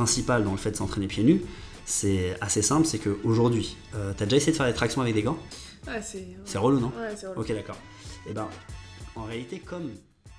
principal 0.00 0.44
dans 0.44 0.52
le 0.52 0.56
fait 0.56 0.70
de 0.70 0.76
s'entraîner 0.76 1.08
pieds 1.08 1.24
nus, 1.24 1.42
c'est 1.84 2.34
assez 2.40 2.62
simple, 2.62 2.86
c'est 2.86 2.98
qu'aujourd'hui, 2.98 3.76
euh, 3.94 4.14
tu 4.16 4.22
as 4.22 4.26
déjà 4.26 4.36
essayé 4.38 4.52
de 4.52 4.56
faire 4.56 4.66
des 4.66 4.72
tractions 4.72 5.02
avec 5.02 5.12
des 5.12 5.22
gants? 5.22 5.36
Ouais, 5.86 6.00
c'est. 6.00 6.26
C'est 6.46 6.56
relou, 6.56 6.80
non? 6.80 6.90
Ouais, 6.98 7.14
c'est 7.14 7.26
relou. 7.26 7.42
Ok, 7.42 7.52
d'accord. 7.52 7.76
Et 8.26 8.32
ben, 8.32 8.48
en 9.14 9.24
réalité, 9.24 9.58
comme 9.58 9.90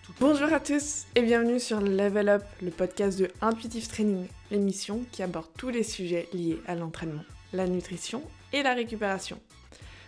tout... 0.03 0.13
Bonjour 0.19 0.51
à 0.51 0.59
tous 0.59 1.03
et 1.13 1.21
bienvenue 1.21 1.59
sur 1.59 1.79
Level 1.79 2.29
Up, 2.29 2.41
le 2.63 2.71
podcast 2.71 3.19
de 3.19 3.29
Intuitive 3.39 3.87
Training, 3.87 4.25
l'émission 4.49 5.05
qui 5.11 5.21
aborde 5.21 5.45
tous 5.55 5.69
les 5.69 5.83
sujets 5.83 6.27
liés 6.33 6.59
à 6.65 6.73
l'entraînement, 6.73 7.23
la 7.53 7.67
nutrition 7.67 8.23
et 8.53 8.63
la 8.63 8.73
récupération. 8.73 9.39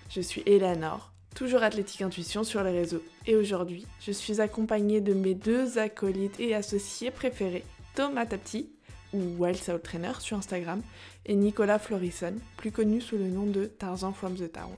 Je 0.10 0.22
suis 0.22 0.42
Eleanor, 0.48 1.14
toujours 1.36 1.62
athlétique 1.62 2.02
intuition 2.02 2.44
sur 2.44 2.64
les 2.64 2.72
réseaux, 2.72 3.04
et 3.28 3.36
aujourd'hui, 3.36 3.86
je 4.04 4.12
suis 4.12 4.42
accompagnée 4.42 5.00
de 5.00 5.14
mes 5.14 5.36
deux 5.36 5.78
acolytes 5.78 6.40
et 6.40 6.56
associés 6.56 7.12
préférés, 7.12 7.64
Thomas 7.94 8.26
Tapti, 8.26 8.72
ou 9.14 9.20
Wild 9.38 9.60
Trainer 9.84 10.14
sur 10.20 10.38
Instagram, 10.38 10.82
et 11.26 11.36
Nicolas 11.36 11.80
Florison, 11.80 12.34
plus 12.58 12.72
connu 12.72 13.02
sous 13.02 13.18
le 13.18 13.30
nom 13.30 13.46
de 13.46 13.66
Tarzan 13.66 14.14
from 14.14 14.36
the 14.36 14.52
Town. 14.52 14.76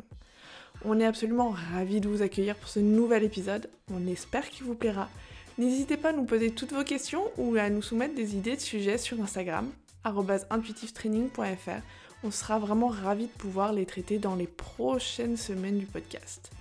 On 0.83 0.99
est 0.99 1.05
absolument 1.05 1.49
ravis 1.49 2.01
de 2.01 2.07
vous 2.07 2.21
accueillir 2.21 2.55
pour 2.55 2.69
ce 2.69 2.79
nouvel 2.79 3.23
épisode. 3.23 3.69
On 3.91 4.05
espère 4.07 4.49
qu'il 4.49 4.65
vous 4.65 4.75
plaira. 4.75 5.09
N'hésitez 5.57 5.97
pas 5.97 6.09
à 6.09 6.13
nous 6.13 6.25
poser 6.25 6.51
toutes 6.51 6.73
vos 6.73 6.83
questions 6.83 7.23
ou 7.37 7.55
à 7.55 7.69
nous 7.69 7.81
soumettre 7.81 8.13
des 8.13 8.35
idées 8.35 8.57
de 8.57 8.61
sujets 8.61 8.97
sur 8.97 9.21
Instagram, 9.21 9.71
intuitivetraining.fr. 10.03 11.81
On 12.23 12.31
sera 12.31 12.59
vraiment 12.59 12.87
ravis 12.87 13.27
de 13.27 13.31
pouvoir 13.31 13.71
les 13.71 13.85
traiter 13.85 14.19
dans 14.19 14.35
les 14.35 14.47
prochaines 14.47 15.37
semaines 15.37 15.77
du 15.77 15.85
podcast. 15.85 16.51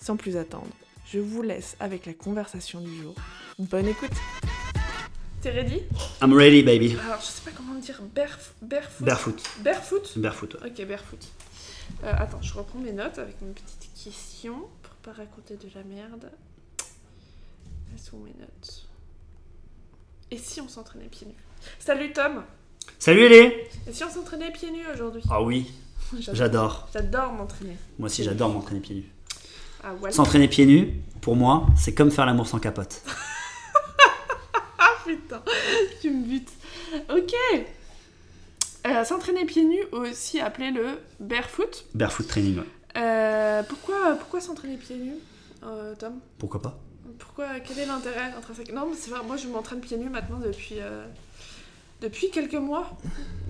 Sans 0.00 0.16
plus 0.16 0.36
attendre, 0.36 0.72
je 1.06 1.18
vous 1.18 1.42
laisse 1.42 1.76
avec 1.80 2.06
la 2.06 2.14
conversation 2.14 2.80
du 2.80 2.94
jour. 3.02 3.14
Bonne 3.58 3.88
écoute 3.88 4.10
T'es 5.40 5.50
ready? 5.50 5.82
I'm 6.22 6.34
ready, 6.34 6.62
baby. 6.62 6.96
Alors, 7.06 7.20
je 7.20 7.26
sais 7.26 7.40
pas 7.42 7.50
comment 7.56 7.74
dire, 7.78 8.00
baref- 8.14 8.52
barefoot 8.60 9.04
Barefoot. 9.06 9.42
Barefoot? 9.60 10.18
Barefoot. 10.18 10.54
ouais. 10.62 10.68
Ok, 10.70 10.86
barefoot. 10.86 11.28
Euh, 12.04 12.12
attends, 12.18 12.42
je 12.42 12.52
reprends 12.54 12.78
mes 12.78 12.92
notes 12.92 13.18
avec 13.18 13.40
mes 13.40 13.52
petites 13.52 13.88
questions 14.04 14.60
pour 14.82 14.92
pas 15.02 15.12
raconter 15.12 15.56
de 15.56 15.68
la 15.74 15.82
merde. 15.82 16.30
Elles 17.92 17.98
sont 17.98 18.18
mes 18.18 18.34
notes? 18.38 18.86
Et 20.30 20.36
si 20.36 20.60
on 20.60 20.68
s'entraînait 20.68 21.06
pieds 21.08 21.26
nus? 21.26 21.34
Salut 21.78 22.12
Tom 22.12 22.44
Salut 22.98 23.28
les 23.28 23.68
Et 23.88 23.92
si 23.92 24.04
on 24.04 24.10
s'entraînait 24.10 24.52
pieds 24.52 24.70
nus 24.70 24.84
aujourd'hui? 24.92 25.22
Ah 25.30 25.42
oui, 25.42 25.72
j'adore. 26.20 26.88
J'adore 26.92 27.32
m'entraîner. 27.32 27.76
Moi 27.98 28.06
aussi, 28.06 28.22
j'adore 28.24 28.50
m'entraîner 28.50 28.80
pieds 28.80 28.96
nus. 28.96 29.10
Ah, 29.82 29.94
voilà. 29.98 30.14
S'entraîner 30.14 30.48
pieds 30.48 30.66
nus, 30.66 30.92
pour 31.22 31.34
moi, 31.34 31.66
c'est 31.78 31.94
comme 31.94 32.10
faire 32.10 32.26
l'amour 32.26 32.46
sans 32.46 32.58
capote. 32.60 33.02
Putain, 35.10 35.42
tu 36.00 36.10
me 36.10 36.24
butes. 36.24 36.52
Ok. 37.12 37.34
Euh, 38.86 39.04
s'entraîner 39.04 39.44
pieds 39.44 39.64
nus, 39.64 39.82
aussi 39.90 40.38
appelé 40.38 40.70
le 40.70 40.86
barefoot. 41.18 41.84
Barefoot 41.94 42.28
training, 42.28 42.58
ouais. 42.58 42.64
Euh, 42.96 43.62
pourquoi 43.64 44.14
pourquoi 44.14 44.40
s'entraîner 44.40 44.76
pieds 44.76 44.96
nus, 44.96 45.16
euh, 45.64 45.94
Tom? 45.96 46.14
Pourquoi 46.38 46.62
pas 46.62 46.78
Pourquoi 47.18 47.60
Quel 47.60 47.80
est 47.80 47.86
l'intérêt 47.86 48.32
intrinsèque? 48.36 48.72
Non, 48.72 48.86
mais 48.88 48.96
c'est 48.96 49.10
vrai, 49.10 49.20
moi 49.26 49.36
je 49.36 49.48
m'entraîne 49.48 49.80
pieds 49.80 49.98
nus 49.98 50.08
maintenant 50.08 50.38
depuis, 50.38 50.76
depuis 52.00 52.30
quelques 52.30 52.54
mois. 52.54 52.96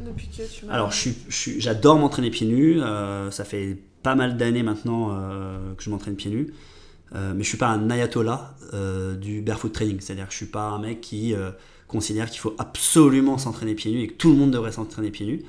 Depuis 0.05 0.29
que 0.29 0.43
tu 0.51 0.65
m'as. 0.65 0.73
Alors, 0.73 0.93
je 0.93 1.11
je 1.29 1.59
j'adore 1.59 1.99
m'entraîner 1.99 2.31
pieds 2.31 2.47
nus. 2.47 2.81
ça 3.31 3.45
fait 3.45 3.77
pas 4.03 4.15
mal 4.15 4.39
d'années 4.39 4.63
maintenant 4.63 5.09
que 5.77 5.83
je 5.83 5.91
m'entraîne 5.91 6.17
pieds 6.17 6.31
nus. 6.31 6.55
Euh, 7.15 7.33
mais 7.35 7.43
je 7.43 7.49
suis 7.49 7.59
pas 7.59 7.69
un 7.69 7.91
ayatollah 7.91 8.55
euh, 8.73 9.17
du 9.17 9.41
barefoot 9.43 9.73
training. 9.73 10.01
C'est-à-dire 10.01 10.27
que 10.27 10.33
je 10.33 10.39
suis 10.39 10.47
pas 10.47 10.69
un 10.69 10.79
mec 10.79 11.01
qui 11.01 11.35
euh, 11.35 11.51
considère 11.89 12.31
qu'il 12.31 12.41
faut 12.41 12.55
absolument 12.59 13.39
s'entraîner 13.39 13.75
pieds 13.75 13.93
nus 13.93 14.03
et 14.03 14.09
que 14.09 14.15
tout 14.15 14.31
le 14.31 14.37
monde 14.37 14.51
devrait 14.51 14.73
s'entraîner 14.73 15.11
pieds 15.11 15.27
nus. 15.27 15.43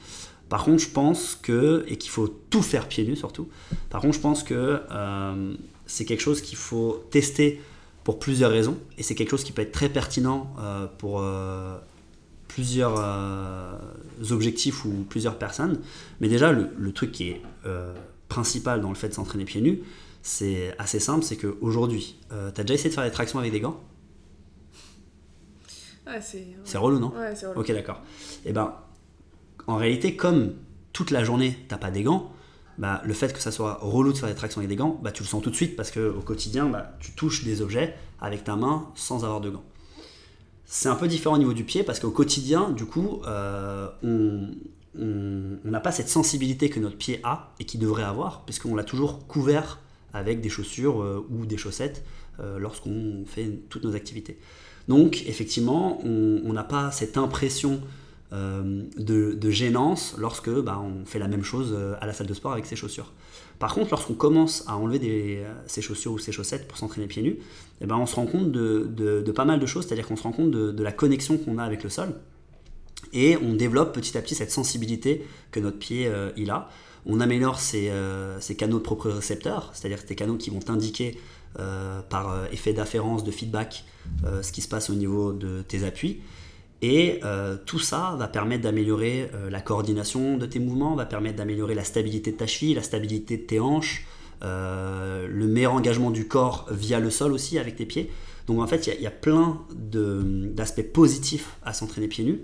Par 0.49 0.63
contre, 0.63 0.83
je 0.83 0.89
pense 0.89 1.35
que, 1.35 1.85
et 1.87 1.97
qu'il 1.97 2.11
faut 2.11 2.27
tout 2.27 2.61
faire 2.61 2.87
pieds 2.87 3.05
nus 3.05 3.15
surtout, 3.15 3.47
par 3.89 4.01
contre, 4.01 4.15
je 4.15 4.19
pense 4.19 4.43
que 4.43 4.81
c'est 5.85 6.03
quelque 6.03 6.19
chose 6.19 6.41
qu'il 6.41 6.57
faut 6.57 7.05
tester 7.09 7.61
pour 8.03 8.19
plusieurs 8.19 8.51
raisons. 8.51 8.77
Et 8.97 9.03
c'est 9.03 9.15
quelque 9.15 9.29
chose 9.29 9.45
qui 9.45 9.53
peut 9.53 9.61
être 9.61 9.71
très 9.71 9.87
pertinent 9.87 10.53
pour 10.97 11.23
plusieurs 12.49 12.95
objectifs 14.29 14.83
ou 14.83 15.05
plusieurs 15.07 15.37
personnes. 15.37 15.79
Mais 16.19 16.27
déjà, 16.27 16.51
le, 16.51 16.67
le 16.77 16.91
truc 16.91 17.13
qui 17.13 17.29
est 17.29 17.41
principal 18.27 18.81
dans 18.81 18.89
le 18.89 18.95
fait 18.95 19.07
de 19.07 19.13
s'entraîner 19.13 19.45
pieds 19.45 19.61
nus, 19.61 19.79
c'est 20.21 20.75
assez 20.77 20.99
simple, 20.99 21.23
c'est 21.23 21.37
qu'aujourd'hui, 21.37 22.19
euh, 22.31 22.51
tu 22.51 22.61
as 22.61 22.63
déjà 22.63 22.75
essayé 22.75 22.89
de 22.89 22.95
faire 22.95 23.03
des 23.03 23.11
tractions 23.11 23.39
avec 23.39 23.51
des 23.51 23.59
gants? 23.59 23.79
C'est. 26.65 26.77
Relou, 26.77 26.99
non? 26.99 27.13
Ouais, 27.15 27.35
c'est 27.35 27.45
relou. 27.47 27.59
Ok, 27.61 27.71
d'accord. 27.71 28.01
Et 28.45 28.51
ben, 28.53 28.73
en 29.67 29.77
réalité, 29.77 30.15
comme 30.15 30.53
toute 30.93 31.11
la 31.11 31.23
journée, 31.23 31.57
t'as 31.69 31.77
pas 31.77 31.91
des 31.91 32.03
gants, 32.03 32.31
bah, 32.77 33.01
le 33.05 33.13
fait 33.13 33.31
que 33.33 33.39
ça 33.39 33.51
soit 33.51 33.77
relou 33.81 34.11
de 34.11 34.17
faire 34.17 34.27
des 34.29 34.35
tractions 34.35 34.59
avec 34.59 34.69
des 34.69 34.75
gants, 34.75 34.99
bah, 35.01 35.11
tu 35.11 35.23
le 35.23 35.27
sens 35.27 35.41
tout 35.41 35.49
de 35.51 35.55
suite 35.55 35.75
parce 35.75 35.91
qu'au 35.91 36.21
quotidien, 36.21 36.67
bah, 36.67 36.97
tu 36.99 37.11
touches 37.13 37.43
des 37.45 37.61
objets 37.61 37.95
avec 38.19 38.43
ta 38.43 38.55
main 38.55 38.89
sans 38.95 39.23
avoir 39.23 39.39
de 39.41 39.49
gants. 39.51 39.63
C'est 40.65 40.89
un 40.89 40.95
peu 40.95 41.07
différent 41.07 41.35
au 41.35 41.37
niveau 41.37 41.53
du 41.53 41.63
pied 41.63 41.83
parce 41.83 41.99
qu'au 41.99 42.11
quotidien, 42.11 42.69
du 42.71 42.85
coup, 42.85 43.21
euh, 43.25 43.87
on 44.03 44.49
on- 44.99 45.57
on 45.63 45.69
n'a 45.69 45.79
pas 45.79 45.93
cette 45.93 46.09
sensibilité 46.09 46.69
que 46.69 46.77
notre 46.81 46.97
pied 46.97 47.21
a 47.23 47.53
et 47.61 47.63
qu'il 47.63 47.79
devrait 47.79 48.03
avoir, 48.03 48.43
puisqu'on 48.43 48.75
l'a 48.75 48.83
toujours 48.83 49.25
couvert 49.25 49.79
avec 50.13 50.41
des 50.41 50.49
chaussures 50.49 51.01
euh, 51.01 51.25
ou 51.29 51.45
des 51.45 51.57
chaussettes 51.57 52.03
euh, 52.39 52.59
lorsqu'on 52.59 53.23
fait 53.25 53.59
toutes 53.69 53.83
nos 53.83 53.95
activités. 53.95 54.37
Donc, 54.87 55.23
effectivement, 55.27 56.01
on 56.03 56.53
n'a 56.53 56.63
pas 56.63 56.91
cette 56.91 57.15
impression 57.17 57.81
euh, 58.33 58.83
de, 58.97 59.33
de 59.33 59.49
gênance 59.51 60.15
lorsque 60.17 60.49
bah, 60.49 60.81
on 60.81 61.05
fait 61.05 61.19
la 61.19 61.27
même 61.27 61.43
chose 61.43 61.77
à 62.01 62.05
la 62.07 62.13
salle 62.13 62.27
de 62.27 62.33
sport 62.33 62.51
avec 62.51 62.65
ses 62.65 62.75
chaussures. 62.75 63.11
Par 63.59 63.75
contre, 63.75 63.91
lorsqu'on 63.91 64.15
commence 64.15 64.63
à 64.67 64.75
enlever 64.75 64.97
des, 64.97 65.43
ses 65.67 65.83
chaussures 65.83 66.13
ou 66.13 66.17
ses 66.17 66.31
chaussettes 66.31 66.67
pour 66.67 66.79
s'entraîner 66.79 67.05
pieds 67.05 67.21
nus, 67.21 67.37
eh 67.79 67.85
ben, 67.85 67.95
on 67.95 68.07
se 68.07 68.15
rend 68.15 68.25
compte 68.25 68.51
de, 68.51 69.31
pas 69.35 69.45
mal 69.45 69.59
de 69.59 69.65
choses, 69.67 69.85
c'est-à-dire 69.85 70.07
qu'on 70.07 70.15
se 70.15 70.23
rend 70.23 70.31
compte 70.31 70.49
de, 70.49 70.83
la 70.83 70.91
connexion 70.91 71.37
qu'on 71.37 71.59
a 71.59 71.63
avec 71.63 71.83
le 71.83 71.91
sol, 71.91 72.15
et 73.13 73.37
on 73.37 73.53
développe 73.53 73.93
petit 73.93 74.17
à 74.17 74.21
petit 74.21 74.35
cette 74.35 74.51
sensibilité 74.51 75.25
que 75.51 75.59
notre 75.59 75.77
pied 75.77 76.07
euh, 76.07 76.31
a. 76.49 76.69
On 77.05 77.19
améliore 77.19 77.59
ses, 77.59 77.89
euh, 77.89 78.39
canaux 78.57 78.77
de 78.77 78.83
propriocepteurs, 78.83 79.71
c'est-à-dire 79.73 79.99
ces 80.05 80.15
canaux 80.15 80.35
qui 80.37 80.49
vont 80.49 80.59
t'indiquer 80.59 81.17
euh, 81.59 82.01
par 82.01 82.31
euh, 82.31 82.45
effet 82.51 82.73
d'afférence, 82.73 83.23
de 83.23 83.31
feedback, 83.31 83.85
ce 84.41 84.51
qui 84.51 84.61
se 84.61 84.67
passe 84.67 84.89
au 84.89 84.95
niveau 84.95 85.31
de 85.31 85.61
tes 85.61 85.83
appuis. 85.83 86.21
Et 86.81 87.19
tout 87.67 87.77
ça 87.77 88.15
va 88.17 88.27
permettre 88.27 88.63
d'améliorer 88.63 89.29
la 89.51 89.61
coordination 89.61 90.37
de 90.37 90.47
tes 90.47 90.57
mouvements, 90.57 90.95
va 90.95 91.05
permettre 91.05 91.35
d'améliorer 91.37 91.75
la 91.75 91.83
stabilité 91.83 92.31
de 92.31 92.37
ta 92.37 92.47
cheville, 92.47 92.73
la 92.73 92.81
stabilité 92.81 93.37
de 93.37 93.43
tes 93.43 93.59
hanches, 93.59 94.07
le 94.41 95.45
meilleur 95.47 95.73
engagement 95.73 96.09
du 96.09 96.27
corps 96.27 96.67
via 96.71 96.99
le 96.99 97.11
sol 97.11 97.33
aussi 97.33 97.59
avec 97.59 97.75
tes 97.75 97.85
pieds. 97.85 98.09
Donc 98.47 98.59
en 98.59 98.65
fait, 98.65 98.87
il 98.87 98.99
y 99.03 99.05
a- 99.05 99.11
plein 99.11 99.61
d'aspects 99.69 100.91
positifs 100.91 101.57
à 101.63 101.73
s'entraîner 101.73 102.07
pieds 102.07 102.25
nus. 102.25 102.39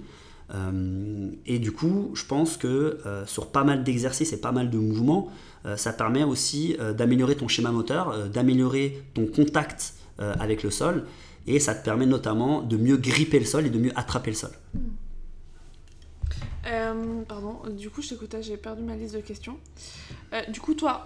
Et 1.48 1.60
du 1.60 1.72
coup, 1.72 2.12
je 2.14 2.26
pense 2.26 2.58
que 2.58 3.00
euh, 3.06 3.26
sur 3.26 3.52
pas 3.52 3.64
mal 3.64 3.84
d'exercices 3.84 4.34
et 4.34 4.42
pas 4.42 4.52
mal 4.52 4.70
de 4.70 4.78
mouvements, 4.78 5.32
euh, 5.66 5.78
ça 5.78 5.94
permet 5.94 6.24
aussi 6.24 6.76
euh, 6.80 6.94
d'améliorer 6.94 7.36
ton 7.36 7.48
schéma 7.48 7.72
moteur, 7.72 8.30
d'améliorer 8.30 9.04
ton 9.14 9.26
contact 9.26 9.94
avec 10.20 10.64
le 10.64 10.72
sol, 10.72 11.06
et 11.46 11.60
ça 11.60 11.76
te 11.76 11.86
permet 11.86 12.08
notamment 12.08 12.64
de 12.64 12.76
mieux 12.76 12.98
gripper 12.98 13.38
le 13.38 13.46
sol 13.46 13.68
et 13.68 13.70
de 13.70 13.78
mieux 13.78 13.92
attraper 13.96 14.32
le 14.32 14.36
sol. 14.36 14.50
Pardon, 17.28 17.60
du 17.70 17.92
coup, 17.92 18.02
je 18.02 18.10
t'écoutais, 18.10 18.42
j'ai 18.42 18.58
perdu 18.58 18.82
ma 18.82 18.96
liste 18.96 19.14
de 19.14 19.20
questions. 19.20 19.60
Du 20.50 20.60
coup, 20.60 20.74
toi, 20.74 21.06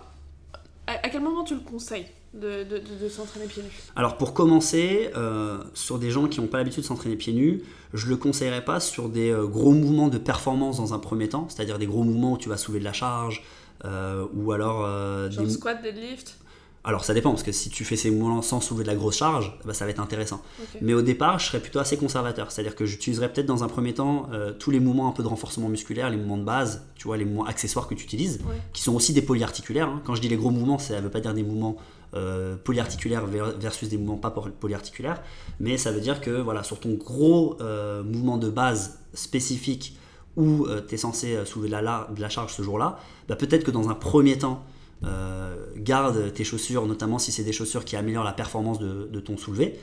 à 0.88 1.10
quel 1.10 1.22
moment 1.22 1.44
tu 1.44 1.56
le 1.56 1.60
conseilles? 1.60 2.06
De, 2.34 2.64
de, 2.64 2.78
de- 2.78 3.04
de 3.04 3.10
s'entraîner 3.10 3.46
pieds 3.46 3.62
nus 3.64 3.82
Alors 3.96 4.18
pour 4.18 4.34
commencer, 4.34 5.10
euh, 5.18 5.58
sur 5.74 6.00
des 6.00 6.12
gens 6.12 6.28
qui 6.28 6.40
n'ont 6.40 6.48
pas 6.48 6.58
l'habitude 6.60 6.84
de 6.84 6.88
s'entraîner 6.88 7.16
pieds 7.18 7.34
nus, 7.34 7.62
je 7.94 8.08
le 8.08 8.16
conseillerais 8.16 8.64
pas 8.64 8.80
sur 8.80 9.10
des 9.10 9.32
euh, 9.32 9.46
gros 9.48 9.72
mouvements 9.74 10.08
de 10.08 10.18
performance 10.18 10.78
dans 10.78 10.94
un 10.94 11.00
premier 11.00 11.28
temps, 11.30 11.48
c'est-à-dire 11.50 11.78
des 11.78 11.88
gros 11.88 12.04
mouvements 12.04 12.34
où 12.34 12.38
tu 12.38 12.48
vas 12.50 12.58
soulever 12.58 12.80
de 12.80 12.86
la 12.86 12.94
charge, 12.94 13.44
euh, 13.84 14.26
ou 14.34 14.52
alors 14.54 14.82
Genre 15.30 15.44
des, 15.46 15.50
squat, 15.52 15.82
deadlift 15.84 16.38
Alors 16.86 17.04
ça 17.04 17.14
dépend, 17.14 17.32
parce 17.32 17.44
que 17.44 17.52
si 17.52 17.70
tu 17.70 17.84
fais 17.84 17.96
ces 17.98 18.12
mouvements 18.12 18.42
sans 18.42 18.62
soulever 18.62 18.84
de 18.86 18.90
la 18.90 18.96
grosse 18.96 19.18
charge, 19.18 19.58
bah, 19.66 19.74
ça 19.74 19.84
va 19.86 19.92
être 19.92 20.00
intéressant. 20.00 20.42
Mais 20.82 20.94
au 20.94 21.02
départ, 21.02 21.38
je 21.38 21.48
serais 21.48 21.60
plutôt 21.60 21.80
assez 21.80 21.98
conservateur. 21.98 22.50
C'est-à-dire 22.52 22.76
que 22.76 22.86
j'utiliserais 22.86 23.32
peut-être 23.34 23.46
dans 23.48 23.64
un 23.66 23.68
premier 23.68 23.94
temps 23.94 24.30
euh, 24.32 24.54
tous 24.54 24.72
les 24.72 24.80
mouvements 24.80 25.10
un 25.10 25.12
peu 25.12 25.22
de 25.24 25.28
renforcement 25.28 25.68
musculaire, 25.68 26.10
les 26.10 26.16
mouvements 26.18 26.38
de 26.38 26.44
base, 26.46 26.86
tu 26.96 27.08
vois, 27.08 27.18
les 27.18 27.26
mouvements 27.26 27.46
accessoires 27.46 27.88
que 27.90 27.94
tu 27.96 28.06
utilises, 28.06 28.40
Ouais. 28.48 28.56
qui 28.72 28.82
sont 28.84 28.96
aussi 28.96 29.12
des 29.14 29.22
polyarticulaires. 29.22 29.90
hein. 29.90 30.02
Quand 30.06 30.16
je 30.16 30.22
dis 30.22 30.30
les 30.30 30.38
gros 30.38 30.50
mouvements, 30.52 30.78
ça 30.80 30.96
ne 30.96 31.02
veut 31.02 31.10
pas 31.12 31.20
dire 31.20 31.34
des 31.34 31.44
mouvements 31.44 31.76
euh, 32.14 32.58
polyarticulaires 32.58 33.26
ver- 33.26 33.58
versus 33.58 33.88
des 33.88 33.98
mouvements 33.98 34.18
pas 34.18 34.32
poly- 34.32 34.52
polyarticulaires, 34.52 35.22
mais 35.62 35.78
ça 35.78 35.94
veut 35.94 36.02
dire 36.02 36.20
que 36.20 36.30
voilà, 36.30 36.62
sur 36.62 36.78
ton 36.78 36.94
gros 36.96 37.58
euh, 37.62 38.04
mouvement 38.04 38.38
de 38.38 38.50
base 38.50 39.00
spécifique 39.14 39.98
où 40.36 40.68
tu 40.88 40.96
es 40.96 40.98
censé 40.98 41.36
euh, 41.36 41.46
soulever 41.46 41.70
de 41.70 41.74
la, 41.74 42.30
charge 42.30 42.54
ce 42.54 42.62
jour-là, 42.62 43.00
bah, 43.30 43.38
peut-être 43.38 43.64
que 43.64 43.72
dans 43.72 43.90
un 43.90 43.94
premier 43.94 44.38
temps, 44.38 44.64
euh, 45.06 45.56
garde 45.78 46.34
tes 46.34 46.44
chaussures, 46.44 46.86
notamment 46.86 47.18
si 47.18 47.32
c'est 47.32 47.44
des 47.44 47.54
chaussures 47.54 47.86
qui 47.86 47.96
améliorent 47.96 48.26
la 48.26 48.34
performance 48.34 48.80
de, 48.80 49.20
ton 49.20 49.38
soulevé. 49.38 49.80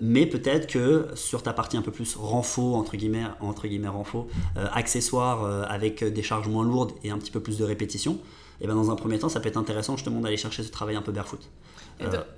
mais 0.00 0.26
peut-être 0.26 0.66
que 0.66 1.08
sur 1.14 1.42
ta 1.42 1.52
partie 1.52 1.76
un 1.76 1.82
peu 1.82 1.90
plus 1.90 2.16
renfort, 2.16 2.76
entre 2.76 2.96
guillemets, 2.96 3.24
entre 3.40 3.66
guillemets 3.66 3.88
renfort, 3.88 4.28
accessoire 4.54 5.44
avec 5.68 6.04
des 6.04 6.22
charges 6.22 6.48
moins 6.48 6.64
lourdes 6.64 6.92
et 7.02 7.10
un 7.10 7.18
petit 7.18 7.32
peu 7.32 7.40
plus 7.40 7.58
de 7.58 7.64
répétition, 7.64 8.18
et 8.60 8.66
ben 8.66 8.74
dans 8.74 8.90
un 8.90 8.96
premier 8.96 9.18
temps, 9.18 9.28
ça 9.28 9.40
peut 9.40 9.48
être 9.48 9.56
intéressant 9.56 9.96
justement 9.96 10.20
d'aller 10.20 10.36
chercher 10.36 10.62
ce 10.62 10.70
travail 10.70 10.96
un 10.96 11.02
peu 11.02 11.12
barefoot. 11.12 11.40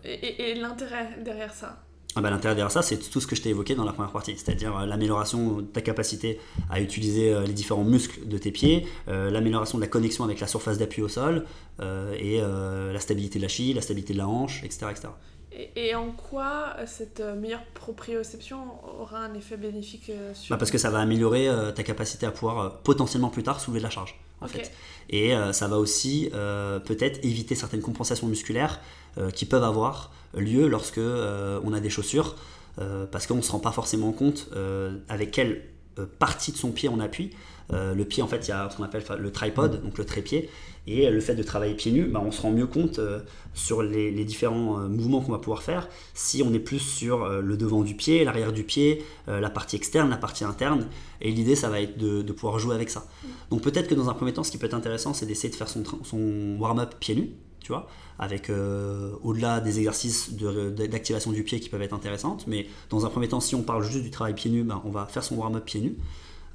et 0.05 0.55
l'intérêt 0.55 1.19
derrière 1.23 1.53
ça? 1.55 1.79
Ah 2.17 2.20
bah, 2.20 2.31
L'intérêt 2.31 2.55
derrière 2.55 2.73
ça, 2.73 2.82
c'est 2.82 2.97
tout 2.97 3.20
ce 3.20 3.26
que 3.26 3.37
je 3.37 3.43
t'ai 3.43 3.50
évoqué 3.50 3.75
dans 3.75 3.85
la 3.85 3.93
première 3.93 4.11
partie, 4.11 4.32
c'est-à-dire 4.37 4.76
euh, 4.76 4.87
l'amélioration 4.87 5.59
de 5.59 5.62
ta 5.62 5.81
capacité 5.81 6.41
à 6.70 6.81
utiliser 6.81 7.32
euh, 7.32 7.44
les 7.44 7.53
différents 7.53 7.85
muscles 7.85 8.26
de 8.26 8.38
tes 8.38 8.50
pieds, 8.50 8.87
euh, 9.09 9.31
l'amélioration 9.31 9.79
de 9.79 9.82
la 9.82 9.88
connexion 9.88 10.25
avec 10.25 10.41
la 10.41 10.47
surface 10.47 10.79
d'appui 10.79 11.03
au 11.03 11.09
sol, 11.09 11.44
et 11.81 12.41
la 12.41 12.99
stabilité 12.99 13.38
de 13.38 13.44
la 13.44 13.49
cheville, 13.49 13.73
la 13.73 13.82
stabilité 13.82 14.12
de 14.12 14.19
la 14.19 14.26
hanche, 14.26 14.65
etc. 14.65 14.87
etc. 14.91 15.09
Et, 15.76 15.94
en 15.94 16.11
quoi 16.11 16.75
cette 16.87 17.20
meilleure 17.20 17.65
proprioception 17.75 18.59
aura 19.00 19.20
un 19.20 19.35
effet 19.35 19.56
bénéfique 19.56 20.11
sur... 20.35 20.50
Bah 20.50 20.59
parce 20.59 20.73
que 20.73 20.79
ça 20.79 20.91
va 20.91 20.99
améliorer 20.99 21.49
ta 21.76 21.85
capacité 21.85 22.26
à 22.26 22.32
pouvoir 22.32 22.79
potentiellement 22.79 23.31
plus 23.31 23.44
tard 23.44 23.61
soulever 23.61 23.79
de 23.79 23.85
la 23.85 23.91
charge. 23.91 24.19
En 24.40 24.49
fait. 24.49 24.73
Et 25.11 25.32
ça 25.52 25.69
va 25.69 25.79
aussi 25.79 26.29
peut-être 26.32 27.25
éviter 27.25 27.55
certaines 27.55 27.81
compensations 27.81 28.26
musculaires 28.26 28.81
qui 29.35 29.46
peuvent 29.46 29.64
avoir 29.64 30.12
lieu 30.35 30.69
lorsque 30.69 30.99
euh, 30.99 31.61
on 31.64 31.73
a 31.73 31.81
des 31.81 31.90
chaussures, 31.90 32.37
euh, 32.81 33.06
parce 33.06 33.26
qu'on 33.26 33.37
ne 33.37 33.43
se 33.43 33.52
rend 33.52 33.61
pas 33.61 33.73
forcément 33.73 34.12
compte 34.12 34.49
euh, 34.55 34.99
avec 35.08 35.31
quelle 35.31 35.64
partie 36.19 36.52
de 36.52 36.56
son 36.56 36.70
pied 36.70 36.88
on 36.88 37.00
appuie. 37.00 37.31
Le 37.70 38.03
pied, 38.05 38.23
en 38.23 38.26
fait, 38.26 38.47
il 38.47 38.50
y 38.50 38.53
a 38.53 38.69
ce 38.70 38.76
qu'on 38.76 38.85
appelle 38.85 39.05
le 39.19 39.31
tripod, 39.31 39.82
donc 39.82 39.99
le 39.99 40.05
trépied, 40.05 40.49
et 40.87 41.11
le 41.11 41.20
fait 41.20 41.35
de 41.35 41.43
travailler 41.43 41.75
pieds 41.75 41.93
nus, 41.93 42.06
bah, 42.06 42.23
on 42.25 42.31
se 42.31 42.41
rend 42.41 42.50
mieux 42.50 42.67
compte 42.67 42.99
sur 43.53 43.82
les, 43.82 44.25
différents 44.25 44.88
mouvements 44.88 45.20
qu'on 45.20 45.32
va 45.32 45.38
pouvoir 45.38 45.62
faire 45.62 45.88
si 46.15 46.43
on 46.43 46.55
est 46.55 46.59
plus 46.61 46.79
sur 46.79 47.29
le 47.29 47.56
devant 47.59 47.82
du 47.82 47.94
pied, 47.94 48.25
l'arrière 48.25 48.53
du 48.53 48.65
pied, 48.65 49.05
la 49.26 49.50
partie 49.50 49.76
externe, 49.76 50.09
la 50.09 50.17
partie 50.17 50.44
interne. 50.44 50.87
Et 51.20 51.31
l'idée, 51.31 51.56
ça 51.56 51.69
va 51.69 51.81
être 51.81 51.99
de, 51.99 52.32
pouvoir 52.32 52.59
jouer 52.59 52.75
avec 52.75 52.88
ça. 52.88 53.06
Donc 53.50 53.61
peut-être 53.61 53.88
que 53.88 53.94
dans 53.94 54.09
un 54.09 54.15
premier 54.15 54.32
temps, 54.32 54.44
ce 54.44 54.50
qui 54.50 54.56
peut 54.56 54.67
être 54.67 54.75
intéressant, 54.75 55.12
c'est 55.12 55.26
d'essayer 55.26 55.50
de 55.50 55.56
faire 55.56 55.69
son, 55.69 55.85
warm-up 56.59 56.94
pieds 56.99 57.17
nus, 57.17 57.31
tu 57.61 57.69
vois 57.69 57.87
avec 58.19 58.50
euh, 58.50 59.12
au-delà 59.23 59.61
des 59.61 59.79
exercices 59.79 60.32
d'activation 60.32 61.31
du 61.31 61.44
pied 61.44 61.61
qui 61.61 61.69
peuvent 61.69 61.82
être 61.82 61.94
intéressantes. 61.94 62.47
Mais 62.47 62.67
dans 62.91 63.06
un 63.06 63.11
premier 63.11 63.29
temps, 63.29 63.41
si 63.41 63.55
on 63.55 63.62
parle 63.62 63.85
juste 63.85 64.03
du 64.03 64.11
travail 64.11 64.35
pieds 64.35 64.50
nus, 64.50 64.65
ben, 64.65 64.82
on 64.85 64.91
va 64.91 65.06
faire 65.06 65.23
son 65.23 65.37
warm-up 65.37 65.65
pieds 65.65 65.81
nus. 65.81 65.97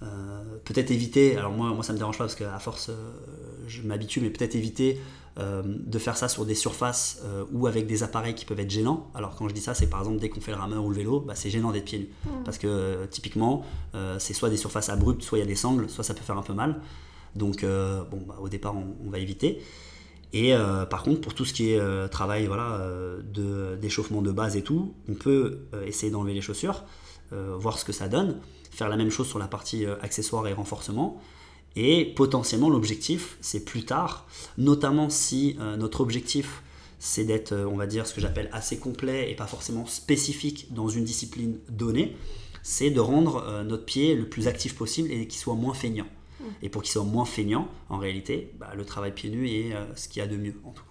Euh, 0.03 0.43
peut-être 0.65 0.91
éviter, 0.91 1.37
alors 1.37 1.51
moi, 1.51 1.73
moi 1.73 1.83
ça 1.83 1.93
me 1.93 1.97
dérange 1.97 2.17
pas 2.17 2.25
parce 2.25 2.35
qu'à 2.35 2.59
force 2.59 2.89
euh, 2.89 3.11
je 3.67 3.81
m'habitue, 3.81 4.21
mais 4.21 4.29
peut-être 4.29 4.55
éviter 4.55 4.99
de 5.35 5.97
faire 5.97 6.15
ça 6.15 6.27
sur 6.27 6.45
des 6.45 6.53
surfaces 6.53 7.23
ou 7.51 7.65
avec 7.65 7.87
des 7.87 8.03
appareils 8.03 8.35
qui 8.35 8.45
peuvent 8.45 8.59
être 8.59 8.69
gênants. 8.69 9.09
Alors 9.15 9.35
quand 9.35 9.49
je 9.49 9.53
dis 9.55 9.61
ça, 9.61 9.73
c'est 9.73 9.87
par 9.87 10.01
exemple 10.01 10.19
dès 10.19 10.29
qu'on 10.29 10.41
fait 10.41 10.51
le 10.51 10.57
rameur 10.57 10.85
ou 10.85 10.91
le 10.91 10.95
vélo, 10.95 11.21
bah, 11.21 11.33
c'est 11.33 11.49
gênant 11.49 11.71
d'être 11.71 11.85
pieds 11.85 11.97
nus. 11.97 12.09
Mmh. 12.23 12.29
Parce 12.45 12.59
que 12.59 13.07
typiquement, 13.09 13.65
c'est 14.19 14.35
soit 14.35 14.51
des 14.51 14.57
surfaces 14.57 14.89
abruptes, 14.89 15.23
soit 15.23 15.39
il 15.39 15.41
y 15.41 15.43
a 15.43 15.47
des 15.47 15.55
sangles, 15.55 15.89
soit 15.89 16.03
ça 16.03 16.13
peut 16.13 16.21
faire 16.21 16.37
un 16.37 16.43
peu 16.43 16.53
mal. 16.53 16.81
Donc 17.35 17.65
bon, 17.65 18.21
bah, 18.27 18.37
au 18.39 18.47
départ, 18.47 18.75
on 18.75 19.09
va 19.09 19.17
éviter. 19.17 19.59
Et 20.33 20.55
euh, 20.55 20.85
par 20.85 21.03
contre, 21.03 21.21
pour 21.21 21.35
tout 21.35 21.45
ce 21.45 21.53
qui 21.53 21.71
est 21.71 21.79
euh, 21.79 22.07
travail 22.07 22.47
voilà, 22.47 22.79
euh, 22.81 23.75
d'échauffement 23.77 24.23
de, 24.23 24.31
base 24.31 24.57
et 24.57 24.63
tout, 24.63 24.95
on 25.07 25.13
peut 25.13 25.59
essayer 25.85 26.11
d'enlever 26.11 26.33
les 26.33 26.41
chaussures, 26.41 26.83
voir 27.31 27.79
ce 27.79 27.85
que 27.85 27.91
ça 27.91 28.07
donne, 28.07 28.37
faire 28.73 28.89
la 28.89 28.97
même 28.97 29.09
chose 29.09 29.27
sur 29.27 29.39
la 29.39 29.47
partie 29.47 29.85
accessoires 30.01 30.47
et 30.47 30.53
renforcement. 30.53 31.21
Et 31.75 32.05
potentiellement, 32.15 32.69
l'objectif, 32.69 33.37
c'est 33.41 33.65
plus 33.65 33.83
tard, 33.83 34.27
notamment 34.57 35.09
si 35.09 35.57
notre 35.77 36.01
objectif, 36.01 36.61
c'est 36.99 37.23
d'être, 37.23 37.53
on 37.53 37.75
va 37.75 37.87
dire, 37.87 38.05
ce 38.05 38.13
que 38.13 38.21
j'appelle 38.21 38.49
assez 38.51 38.77
complet 38.77 39.31
et 39.31 39.35
pas 39.35 39.47
forcément 39.47 39.85
spécifique 39.87 40.67
dans 40.71 40.87
une 40.87 41.03
discipline 41.03 41.57
donnée, 41.69 42.15
c'est 42.61 42.91
de 42.91 42.99
rendre 42.99 43.63
notre 43.63 43.85
pied 43.85 44.15
le 44.15 44.29
plus 44.29 44.47
actif 44.47 44.75
possible 44.75 45.11
et 45.11 45.27
qu'il 45.27 45.39
soit 45.39 45.55
moins 45.55 45.73
feignant. 45.73 46.07
Et 46.61 46.69
pour 46.69 46.81
qu'il 46.81 46.91
soit 46.91 47.03
moins 47.03 47.25
feignant, 47.25 47.67
en 47.89 47.97
réalité, 47.97 48.51
bah, 48.59 48.71
le 48.75 48.85
travail 48.85 49.13
pieds 49.13 49.29
nus 49.29 49.49
est 49.49 49.73
euh, 49.73 49.95
ce 49.95 50.07
qu'il 50.07 50.21
y 50.21 50.25
a 50.25 50.27
de 50.27 50.37
mieux 50.37 50.59
en 50.63 50.71
tout 50.71 50.83
cas. 50.83 50.89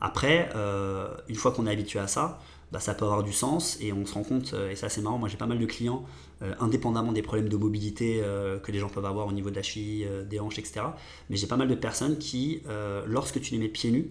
Après, 0.00 0.50
euh, 0.56 1.08
une 1.28 1.36
fois 1.36 1.52
qu'on 1.52 1.66
est 1.66 1.70
habitué 1.70 1.98
à 1.98 2.08
ça, 2.08 2.40
bah, 2.72 2.80
ça 2.80 2.94
peut 2.94 3.04
avoir 3.04 3.22
du 3.22 3.32
sens 3.32 3.78
et 3.80 3.92
on 3.92 4.04
se 4.06 4.14
rend 4.14 4.24
compte, 4.24 4.54
euh, 4.54 4.70
et 4.70 4.76
ça 4.76 4.88
c'est 4.88 5.00
marrant, 5.00 5.18
moi 5.18 5.28
j'ai 5.28 5.36
pas 5.36 5.46
mal 5.46 5.58
de 5.58 5.66
clients, 5.66 6.04
indépendamment 6.58 7.12
des 7.12 7.22
problèmes 7.22 7.48
de 7.48 7.56
mobilité 7.56 8.20
que 8.64 8.72
les 8.72 8.80
gens 8.80 8.88
peuvent 8.88 9.04
avoir 9.04 9.28
au 9.28 9.32
niveau 9.32 9.48
de 9.50 9.54
la 9.54 9.62
cheville, 9.62 10.08
des 10.28 10.40
hanches, 10.40 10.58
etc. 10.58 10.80
Mais 11.30 11.36
j'ai 11.36 11.46
pas 11.46 11.56
mal 11.56 11.68
de 11.68 11.74
personnes 11.76 12.18
qui, 12.18 12.62
lorsque 13.06 13.40
tu 13.40 13.52
les 13.52 13.60
mets 13.60 13.68
pieds 13.68 13.92
nus, 13.92 14.10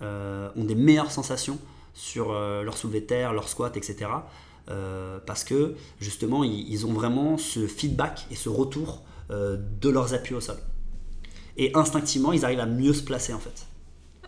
ont 0.00 0.64
des 0.64 0.74
meilleures 0.74 1.12
sensations 1.12 1.60
sur 1.94 2.32
leur 2.32 2.76
soulevé 2.76 3.02
de 3.02 3.06
terre, 3.06 3.32
leur 3.32 3.48
squat, 3.48 3.76
etc. 3.76 4.10
parce 5.26 5.44
que 5.44 5.76
justement, 6.00 6.42
ils, 6.42 6.86
ont 6.86 6.92
vraiment 6.92 7.38
ce 7.38 7.68
feedback 7.68 8.26
et 8.32 8.34
ce 8.34 8.48
retour 8.48 9.04
euh, 9.30 9.56
de 9.80 9.88
leurs 9.90 10.12
appuis 10.12 10.34
au 10.34 10.40
sol. 10.40 10.56
Et 11.56 11.70
instinctivement, 11.76 12.32
ils 12.32 12.44
arrivent 12.44 12.60
à 12.60 12.66
mieux 12.66 12.92
se 12.92 13.04
placer 13.04 13.32
en 13.32 13.38
fait. 13.38 13.66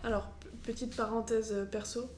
Alors, 0.01 0.29
petite 0.61 0.95
parenthèse 0.95 1.51
euh, 1.51 1.65
perso, 1.65 2.09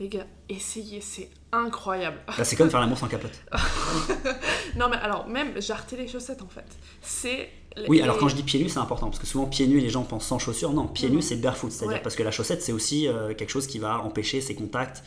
les 0.00 0.08
gars, 0.08 0.26
essayez, 0.48 1.00
c'est 1.00 1.28
incroyable. 1.52 2.18
Bah, 2.26 2.44
c'est 2.44 2.56
comme 2.56 2.70
faire 2.70 2.80
l'amour 2.80 2.98
sans 2.98 3.08
capote. 3.08 3.32
non, 4.76 4.88
mais 4.88 4.96
alors, 4.96 5.26
même 5.28 5.60
jarter 5.60 5.96
les 5.96 6.08
chaussettes 6.08 6.42
en 6.42 6.48
fait. 6.48 6.66
C'est. 7.02 7.50
Oui, 7.86 8.00
alors 8.00 8.18
quand 8.18 8.28
je 8.28 8.34
dis 8.34 8.42
pieds 8.42 8.60
nus, 8.60 8.68
c'est 8.68 8.78
important 8.78 9.06
parce 9.06 9.20
que 9.20 9.26
souvent 9.26 9.46
pieds 9.46 9.66
nus, 9.68 9.78
les 9.78 9.90
gens 9.90 10.02
pensent 10.02 10.26
sans 10.26 10.38
chaussures. 10.38 10.72
Non, 10.72 10.88
pieds 10.88 11.10
nus, 11.10 11.22
c'est 11.22 11.36
barefoot. 11.36 11.70
C'est-à-dire 11.70 12.02
parce 12.02 12.16
que 12.16 12.22
la 12.22 12.32
chaussette, 12.32 12.62
c'est 12.62 12.72
aussi 12.72 13.06
euh, 13.06 13.34
quelque 13.34 13.50
chose 13.50 13.66
qui 13.66 13.78
va 13.78 14.00
empêcher 14.00 14.40
ses 14.40 14.54
contacts 14.54 15.04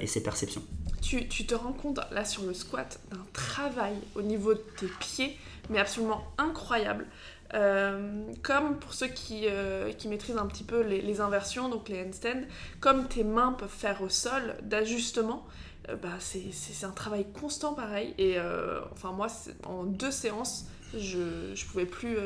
et 0.00 0.08
ses 0.08 0.24
perceptions. 0.24 0.62
Tu, 1.00 1.28
tu, 1.28 1.46
te 1.46 1.54
rends 1.54 1.72
compte 1.72 2.00
là 2.10 2.24
sur 2.24 2.42
le 2.42 2.52
squat 2.52 2.98
d'un 3.12 3.24
travail 3.32 3.94
au 4.16 4.22
niveau 4.22 4.54
de 4.54 4.64
tes 4.76 4.88
pieds 4.98 5.38
mais 5.70 5.78
absolument 5.78 6.24
incroyable. 6.38 7.06
Euh, 7.54 8.24
comme 8.42 8.78
pour 8.78 8.94
ceux 8.94 9.08
qui, 9.08 9.42
euh, 9.44 9.92
qui, 9.92 10.08
maîtrisent 10.08 10.38
un 10.38 10.46
petit 10.46 10.64
peu 10.64 10.80
les, 10.80 11.20
inversions, 11.20 11.68
donc 11.68 11.88
les 11.88 12.02
handstands, 12.02 12.46
comme 12.80 13.08
tes 13.08 13.24
mains 13.24 13.52
peuvent 13.52 13.68
faire 13.68 14.02
au 14.02 14.08
sol 14.08 14.56
d'ajustement, 14.62 15.46
euh, 15.88 15.96
bah 15.96 16.08
c'est 16.20 16.86
un 16.86 16.90
travail 16.90 17.26
constant 17.38 17.74
pareil. 17.74 18.14
Et 18.18 18.36
enfin 18.92 19.12
moi, 19.12 19.26
en 19.64 19.84
deux 19.84 20.10
séances, 20.10 20.66
je 20.96 21.18
ne 21.18 21.70
pouvais 21.70 21.86
plus, 21.86 22.16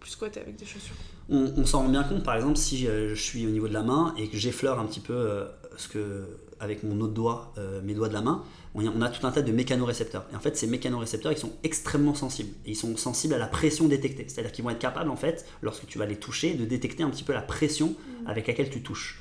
plus 0.00 0.10
squatter 0.10 0.40
avec 0.40 0.56
des 0.56 0.66
chaussures. 0.66 0.96
On 1.30 1.66
s'en 1.66 1.82
rend 1.82 1.88
bien 1.88 2.04
compte, 2.04 2.24
par 2.24 2.36
exemple, 2.36 2.56
si 2.56 2.86
je 2.86 3.14
suis 3.14 3.46
au 3.46 3.50
niveau 3.50 3.68
de 3.68 3.74
la 3.74 3.82
main 3.82 4.14
et 4.16 4.28
que 4.28 4.38
j'effleure 4.38 4.80
un 4.80 4.86
petit 4.86 5.00
peu 5.00 5.46
ce 5.76 5.88
que, 5.88 6.24
avec 6.60 6.82
mon 6.82 7.00
autre 7.00 7.14
doigt, 7.14 7.52
mes 7.84 7.94
doigts 7.94 8.08
de 8.08 8.14
la 8.14 8.22
main, 8.22 8.44
on 8.74 9.02
a 9.02 9.08
tout 9.08 9.26
un 9.26 9.30
tas 9.30 9.42
de 9.42 9.52
mécanorécepteurs. 9.52 10.26
Et 10.32 10.36
en 10.36 10.40
fait, 10.40 10.56
ces 10.56 10.66
mécanorécepteurs, 10.66 11.32
ils 11.32 11.38
sont 11.38 11.52
extrêmement 11.64 12.14
sensibles. 12.14 12.50
Et 12.66 12.70
ils 12.70 12.76
sont 12.76 12.96
sensibles 12.96 13.34
à 13.34 13.38
la 13.38 13.46
pression 13.46 13.86
détectée. 13.86 14.26
C'est-à-dire 14.28 14.52
qu'ils 14.52 14.64
vont 14.64 14.70
être 14.70 14.78
capables, 14.78 15.10
en 15.10 15.16
fait, 15.16 15.46
lorsque 15.62 15.86
tu 15.86 15.98
vas 15.98 16.06
les 16.06 16.16
toucher, 16.16 16.54
de 16.54 16.64
détecter 16.64 17.02
un 17.02 17.10
petit 17.10 17.24
peu 17.24 17.32
la 17.32 17.42
pression 17.42 17.88
mm. 17.88 18.28
avec 18.28 18.46
laquelle 18.46 18.70
tu 18.70 18.82
touches. 18.82 19.20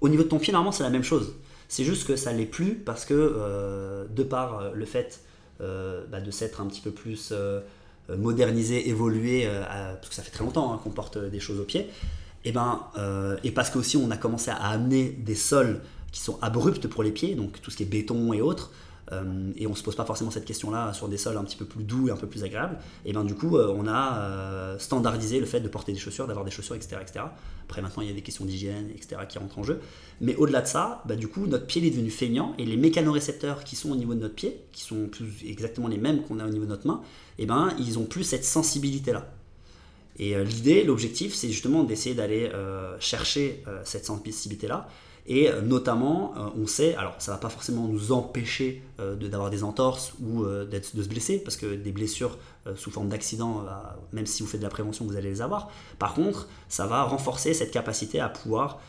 Au 0.00 0.08
niveau 0.08 0.22
de 0.22 0.28
ton 0.28 0.38
pied, 0.38 0.52
normalement, 0.52 0.72
c'est 0.72 0.82
la 0.82 0.90
même 0.90 1.02
chose. 1.02 1.34
C'est 1.68 1.84
juste 1.84 2.06
que 2.06 2.16
ça 2.16 2.32
l'est 2.32 2.46
plus 2.46 2.74
parce 2.74 3.04
que, 3.04 3.14
euh, 3.14 4.06
de 4.08 4.22
par 4.22 4.58
euh, 4.58 4.70
le 4.72 4.84
fait 4.84 5.20
euh, 5.60 6.04
bah, 6.10 6.20
de 6.20 6.30
s'être 6.30 6.60
un 6.60 6.66
petit 6.66 6.80
peu 6.80 6.90
plus 6.90 7.32
modernisé, 8.08 8.88
évolué, 8.88 9.48
parce 9.68 10.08
que 10.08 10.14
ça 10.14 10.22
fait 10.22 10.30
très 10.30 10.44
longtemps 10.44 10.72
hein, 10.72 10.80
qu'on 10.80 10.90
porte 10.90 11.18
des 11.18 11.40
choses 11.40 11.58
au 11.58 11.64
pied, 11.64 11.88
et, 12.44 12.52
ben, 12.52 12.84
et 13.42 13.50
parce 13.50 13.68
qu'aussi 13.70 13.96
on 13.96 14.12
a 14.12 14.16
commencé 14.16 14.52
à 14.52 14.58
amener 14.58 15.08
des 15.08 15.34
sols 15.34 15.80
qui 16.16 16.22
sont 16.22 16.38
abruptes 16.40 16.88
pour 16.88 17.02
les 17.02 17.10
pieds, 17.10 17.34
donc 17.34 17.60
tout 17.60 17.70
ce 17.70 17.76
qui 17.76 17.82
est 17.82 17.86
béton 17.86 18.32
et 18.32 18.40
autres, 18.40 18.72
euh, 19.12 19.52
et 19.54 19.66
on 19.66 19.74
se 19.74 19.82
pose 19.82 19.94
pas 19.94 20.06
forcément 20.06 20.30
cette 20.30 20.46
question-là 20.46 20.94
sur 20.94 21.08
des 21.08 21.18
sols 21.18 21.36
un 21.36 21.44
petit 21.44 21.58
peu 21.58 21.66
plus 21.66 21.84
doux 21.84 22.08
et 22.08 22.10
un 22.10 22.16
peu 22.16 22.26
plus 22.26 22.42
agréables, 22.42 22.78
et 23.04 23.12
bien 23.12 23.22
du 23.22 23.34
coup 23.34 23.58
euh, 23.58 23.70
on 23.76 23.86
a 23.86 24.20
euh, 24.20 24.78
standardisé 24.78 25.40
le 25.40 25.44
fait 25.44 25.60
de 25.60 25.68
porter 25.68 25.92
des 25.92 25.98
chaussures, 25.98 26.26
d'avoir 26.26 26.46
des 26.46 26.50
chaussures, 26.50 26.74
etc., 26.74 26.96
etc. 27.02 27.26
Après 27.68 27.82
maintenant 27.82 28.02
il 28.02 28.08
y 28.08 28.10
a 28.10 28.14
des 28.14 28.22
questions 28.22 28.46
d'hygiène, 28.46 28.88
etc. 28.94 29.16
qui 29.28 29.38
rentrent 29.38 29.58
en 29.58 29.62
jeu. 29.62 29.78
Mais 30.22 30.34
au-delà 30.36 30.62
de 30.62 30.68
ça, 30.68 31.02
bah, 31.04 31.16
du 31.16 31.28
coup 31.28 31.46
notre 31.46 31.66
pied 31.66 31.86
est 31.86 31.90
devenu 31.90 32.08
feignant 32.08 32.54
et 32.56 32.64
les 32.64 32.78
mécanorécepteurs 32.78 33.62
qui 33.62 33.76
sont 33.76 33.90
au 33.90 33.96
niveau 33.96 34.14
de 34.14 34.20
notre 34.20 34.36
pied, 34.36 34.62
qui 34.72 34.84
sont 34.84 35.06
plus 35.08 35.44
exactement 35.46 35.88
les 35.88 35.98
mêmes 35.98 36.22
qu'on 36.22 36.40
a 36.40 36.46
au 36.46 36.50
niveau 36.50 36.64
de 36.64 36.70
notre 36.70 36.86
main, 36.86 37.02
et 37.38 37.44
ben 37.44 37.74
ils 37.78 37.98
ont 37.98 38.06
plus 38.06 38.24
cette 38.24 38.46
sensibilité-là. 38.46 39.30
Et 40.18 40.42
l'idée, 40.42 40.82
l'objectif, 40.82 41.34
c'est 41.34 41.50
justement 41.50 41.84
d'essayer 41.84 42.14
d'aller 42.14 42.50
chercher 43.00 43.62
cette 43.84 44.06
sensibilité-là 44.06 44.88
et 45.28 45.50
euh, 45.50 45.60
notamment, 45.60 46.34
euh, 46.36 46.48
on 46.56 46.66
sait, 46.66 46.94
alors 46.94 47.14
ça 47.18 47.32
va 47.32 47.38
pas 47.38 47.48
forcément 47.48 47.88
nous 47.88 48.12
empêcher 48.12 48.82
euh, 49.00 49.16
d'avoir 49.16 49.50
des 49.50 49.64
entorses 49.64 50.14
ou 50.20 50.44
de 50.44 50.80
se 50.82 51.08
blesser, 51.08 51.38
parce 51.38 51.56
que 51.56 51.74
des 51.74 51.92
blessures 51.92 52.38
sous 52.74 52.90
forme 52.90 53.08
d'accident, 53.08 53.64
même 54.12 54.26
si 54.26 54.42
vous 54.42 54.48
faites 54.48 54.60
de 54.60 54.64
la 54.64 54.70
prévention, 54.70 55.04
vous 55.04 55.16
allez 55.16 55.30
les 55.30 55.40
avoir. 55.40 55.70
Par 56.00 56.14
contre, 56.14 56.48
ça 56.68 56.86
va 56.86 57.04
renforcer 57.04 57.54
cette 57.54 57.70
capacité 57.70 58.18
à 58.18 58.28
pouvoir, 58.28 58.80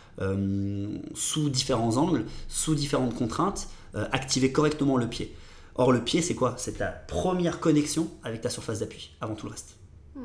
sous 1.13 1.49
différents 1.49 1.97
angles, 1.97 2.25
sous 2.47 2.73
différentes 2.73 3.13
contraintes, 3.13 3.67
activer 3.93 4.51
correctement 4.51 4.97
le 4.97 5.07
pied. 5.07 5.35
Or, 5.75 5.91
le 5.91 6.03
pied, 6.03 6.23
c'est 6.23 6.33
quoi? 6.33 6.55
C'est 6.57 6.79
ta 6.79 6.87
première 6.87 7.59
connexion 7.59 8.09
avec 8.23 8.41
ta 8.41 8.49
surface 8.49 8.79
d'appui, 8.79 9.11
avant 9.21 9.35
tout 9.35 9.45
le 9.45 9.51
reste. 9.51 9.75
Hmm 10.15 10.21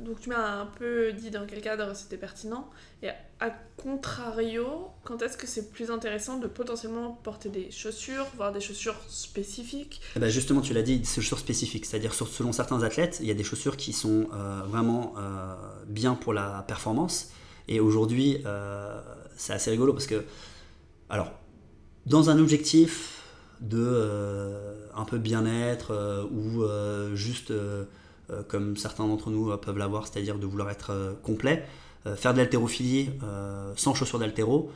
donc 0.00 0.20
tu 0.20 0.28
m'as 0.28 0.60
un 0.60 0.66
peu 0.66 1.12
dit 1.12 1.30
dans 1.30 1.46
quel 1.46 1.60
cadre 1.60 1.94
c'était 1.94 2.16
pertinent. 2.16 2.68
Et 3.02 3.08
à 3.40 3.50
contrario, 3.76 4.88
quand 5.04 5.22
est-ce 5.22 5.36
que 5.36 5.46
c'est 5.46 5.70
plus 5.70 5.90
intéressant 5.90 6.38
de 6.38 6.46
potentiellement 6.46 7.18
porter 7.22 7.48
des 7.48 7.70
chaussures, 7.70 8.26
voire 8.36 8.52
des 8.52 8.60
chaussures 8.60 8.96
spécifiques? 9.08 10.00
Eh 10.16 10.18
ben 10.18 10.28
Justement, 10.28 10.60
tu 10.60 10.74
l'as 10.74 10.82
dit, 10.82 10.98
des 10.98 11.04
chaussures 11.06 11.38
spécifiques. 11.38 11.86
C'est-à-dire 11.86 12.14
selon 12.14 12.52
certains 12.52 12.82
athlètes, 12.82 13.18
il 13.20 13.26
y 13.26 13.30
a 13.30 13.34
des 13.34 13.44
chaussures 13.44 13.76
qui 13.76 13.92
sont 13.92 14.28
euh, 14.32 14.62
vraiment 14.66 15.14
euh, 15.18 15.54
bien 15.86 16.14
pour 16.14 16.32
la 16.32 16.64
performance. 16.66 17.30
Et 17.68 17.78
aujourd'hui, 17.78 18.42
c'est 19.36 19.52
assez 19.52 19.70
rigolo 19.70 19.92
parce 19.92 20.06
que, 20.06 20.24
alors, 21.08 21.30
dans 22.06 22.28
un 22.28 22.38
objectif 22.38 23.22
de 23.60 24.80
un 24.94 25.04
peu 25.04 25.18
bien-être 25.18 26.28
ou 26.32 26.64
juste 27.14 27.52
euh, 27.52 27.84
comme 28.48 28.76
certains 28.76 29.06
d'entre 29.06 29.30
nous 29.30 29.50
euh, 29.50 29.56
peuvent 29.56 29.78
l'avoir, 29.78 30.06
c'est-à-dire 30.06 30.38
de 30.38 30.46
vouloir 30.46 30.70
être 30.70 30.90
euh, 30.90 31.14
complet. 31.22 31.64
faire 32.16 32.32
de 32.32 32.38
l'haltérophilie 32.38 33.10
sans 33.76 33.94
chaussures 33.94 34.18
d'haltéro, 34.18 34.70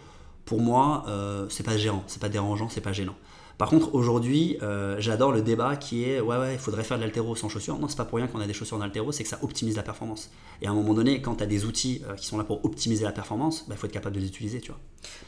pour 0.45 0.61
moi, 0.61 1.07
c'est 1.49 1.63
pas 1.63 1.79
gérant, 1.79 2.05
c'est 2.07 2.21
pas 2.21 2.29
dérangeant, 2.29 2.69
c'est 2.69 2.83
pas 2.83 2.93
gênant. 2.93 3.17
Par 3.57 3.71
contre, 3.71 3.95
aujourd'hui, 3.95 4.59
j'adore 4.99 5.33
le 5.33 5.41
débat 5.41 5.77
qui 5.77 6.05
est 6.05 6.21
ouais, 6.21 6.37
ouais, 6.37 6.53
il 6.53 6.59
faudrait 6.59 6.85
faire 6.85 6.99
de 6.99 7.03
l'altéro 7.03 7.35
sans 7.35 7.49
chaussures. 7.49 7.79
Non, 7.79 7.89
c'est 7.89 7.97
pas 7.97 8.05
pour 8.05 8.19
rien 8.19 8.27
qu'on 8.27 8.41
a 8.41 8.47
des 8.47 8.53
chaussures 8.53 8.79
d'altéro, 8.79 9.11
c'est 9.11 9.23
que 9.23 9.29
ça 9.31 9.39
optimise 9.41 9.75
la 9.75 9.83
performance. 9.83 10.31
Et 10.61 10.67
à 10.67 10.71
un 10.71 10.75
moment 10.75 10.93
donné, 10.93 11.23
quand 11.23 11.37
tu 11.37 11.45
as 11.45 11.47
des 11.47 11.65
outils 11.65 12.03
qui 12.19 12.27
sont 12.27 12.37
là 12.37 12.45
pour 12.45 12.63
optimiser 12.63 13.05
la 13.05 13.13
performance, 13.13 13.65
il 13.67 13.71
bah, 13.71 13.77
faut 13.77 13.87
être 13.87 13.93
capable 13.93 14.17
de 14.17 14.21
les 14.21 14.27
utiliser, 14.27 14.61
tu 14.61 14.73
vois. 14.73 14.81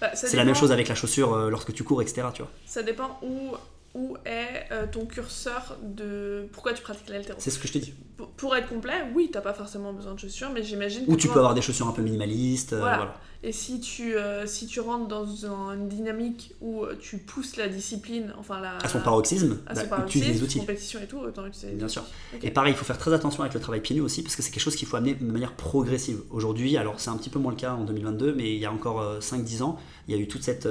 Bah, 0.02 0.10
c'est 0.14 0.36
la 0.36 0.44
même 0.44 0.54
chose 0.54 0.72
avec 0.72 0.88
la 0.88 0.94
chaussure 0.94 1.34
lorsque 1.48 1.72
tu 1.72 1.82
cours, 1.82 2.02
etc. 2.02 2.26
Tu 2.34 2.42
vois. 2.42 2.50
Ça 2.66 2.82
dépend 2.82 3.18
où 3.22 3.56
où 3.96 4.16
est 4.26 4.66
euh, 4.70 4.86
ton 4.86 5.06
curseur 5.06 5.78
de 5.82 6.48
pourquoi 6.52 6.74
tu 6.74 6.82
pratiques 6.82 7.08
l'haltéro 7.08 7.38
C'est 7.40 7.50
ce 7.50 7.58
que 7.58 7.66
je 7.66 7.72
t'ai 7.72 7.78
dit. 7.78 7.94
Pour, 8.36 8.56
être 8.56 8.68
complet, 8.68 9.04
oui, 9.14 9.28
t'as 9.30 9.42
pas 9.42 9.52
forcément 9.52 9.92
besoin 9.92 10.14
de 10.14 10.18
chaussures, 10.18 10.50
mais 10.50 10.62
j'imagine. 10.62 11.04
Ou 11.06 11.16
tu 11.16 11.28
peux 11.28 11.38
avoir 11.38 11.54
des 11.54 11.60
chaussures 11.60 11.86
un 11.86 11.92
peu 11.92 12.00
minimalistes. 12.00 12.72
Euh, 12.72 12.78
voilà. 12.78 13.14
Et 13.42 13.52
si 13.52 13.78
tu, 13.78 14.16
euh, 14.16 14.46
si 14.46 14.66
tu 14.66 14.80
rentres 14.80 15.06
dans 15.06 15.26
une 15.26 15.86
dynamique 15.86 16.54
où 16.62 16.86
tu 16.98 17.18
pousses 17.18 17.56
la 17.56 17.68
discipline, 17.68 18.32
enfin 18.38 18.58
la. 18.60 18.78
À 18.78 18.88
son 18.88 19.00
paroxysme, 19.00 19.58
à 19.66 19.74
son 19.74 19.86
bah, 19.88 20.06
des 20.10 20.42
outils. 20.42 20.60
compétition 20.60 20.98
et 21.02 21.06
tout, 21.06 21.18
autant 21.18 21.42
Bien 21.74 21.88
sûr. 21.88 22.04
Et 22.42 22.50
pareil, 22.50 22.72
il 22.72 22.76
faut 22.76 22.86
faire 22.86 22.96
très 22.96 23.12
attention 23.12 23.42
avec 23.42 23.52
le 23.52 23.60
travail 23.60 23.82
pieds 23.82 23.94
nus 23.94 24.00
aussi, 24.00 24.22
parce 24.22 24.34
que 24.34 24.42
c'est 24.42 24.50
quelque 24.50 24.62
chose 24.62 24.76
qu'il 24.76 24.88
faut 24.88 24.96
amener 24.96 25.14
de 25.14 25.24
manière 25.30 25.52
progressive. 25.52 26.20
Aujourd'hui, 26.30 26.78
alors 26.78 26.98
c'est 27.00 27.10
un 27.10 27.18
petit 27.18 27.30
peu 27.30 27.38
moins 27.38 27.52
le 27.52 27.58
cas 27.58 27.74
en 27.74 27.84
2022, 27.84 28.34
mais 28.34 28.54
il 28.54 28.58
y 28.58 28.64
a 28.64 28.72
encore 28.72 29.18
5-10 29.20 29.62
ans, 29.62 29.78
il 30.08 30.16
y 30.16 30.18
a 30.18 30.20
eu 30.20 30.26
toute 30.26 30.42
cette, 30.42 30.66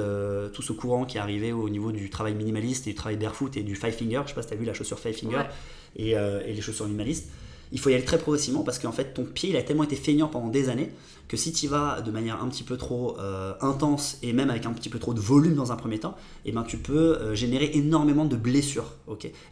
tout 0.52 0.62
ce 0.62 0.72
courant 0.72 1.04
qui 1.04 1.18
est 1.18 1.20
arrivé 1.20 1.52
au 1.52 1.68
niveau 1.68 1.92
du 1.92 2.10
travail 2.10 2.34
minimaliste 2.34 2.88
et 2.88 2.90
du 2.90 2.96
travail 2.96 3.16
barefoot 3.16 3.56
et 3.56 3.62
du 3.62 3.76
five 3.76 3.92
finger. 3.92 4.22
Je 4.24 4.30
sais 4.30 4.34
pas 4.34 4.42
si 4.42 4.48
tu 4.48 4.54
as 4.54 4.56
vu 4.56 4.64
la 4.64 4.74
chaussure 4.74 4.98
five 4.98 5.14
finger 5.14 5.44
et, 5.96 6.10
et 6.10 6.52
les 6.52 6.60
chaussures 6.60 6.86
minimalistes. 6.86 7.28
Il 7.72 7.80
faut 7.80 7.90
y 7.90 7.94
aller 7.94 8.04
très 8.04 8.18
progressivement 8.18 8.62
parce 8.62 8.78
qu'en 8.78 8.92
fait 8.92 9.12
ton 9.14 9.24
pied 9.24 9.50
il 9.50 9.56
a 9.56 9.62
tellement 9.62 9.82
été 9.82 9.96
feignant 9.96 10.28
pendant 10.28 10.48
des 10.48 10.68
années 10.68 10.90
que 11.28 11.36
si 11.36 11.52
tu 11.52 11.66
vas 11.66 12.00
de 12.00 12.10
manière 12.10 12.42
un 12.42 12.48
petit 12.48 12.62
peu 12.62 12.76
trop 12.76 13.18
euh, 13.18 13.54
intense 13.60 14.18
et 14.22 14.32
même 14.32 14.50
avec 14.50 14.66
un 14.66 14.72
petit 14.72 14.88
peu 14.88 14.98
trop 14.98 15.14
de 15.14 15.20
volume 15.20 15.54
dans 15.54 15.72
un 15.72 15.76
premier 15.76 15.98
temps, 15.98 16.16
eh 16.44 16.52
ben, 16.52 16.62
tu 16.62 16.76
peux 16.76 17.16
euh, 17.16 17.34
générer 17.34 17.70
énormément 17.74 18.24
de 18.24 18.36
blessures, 18.36 18.94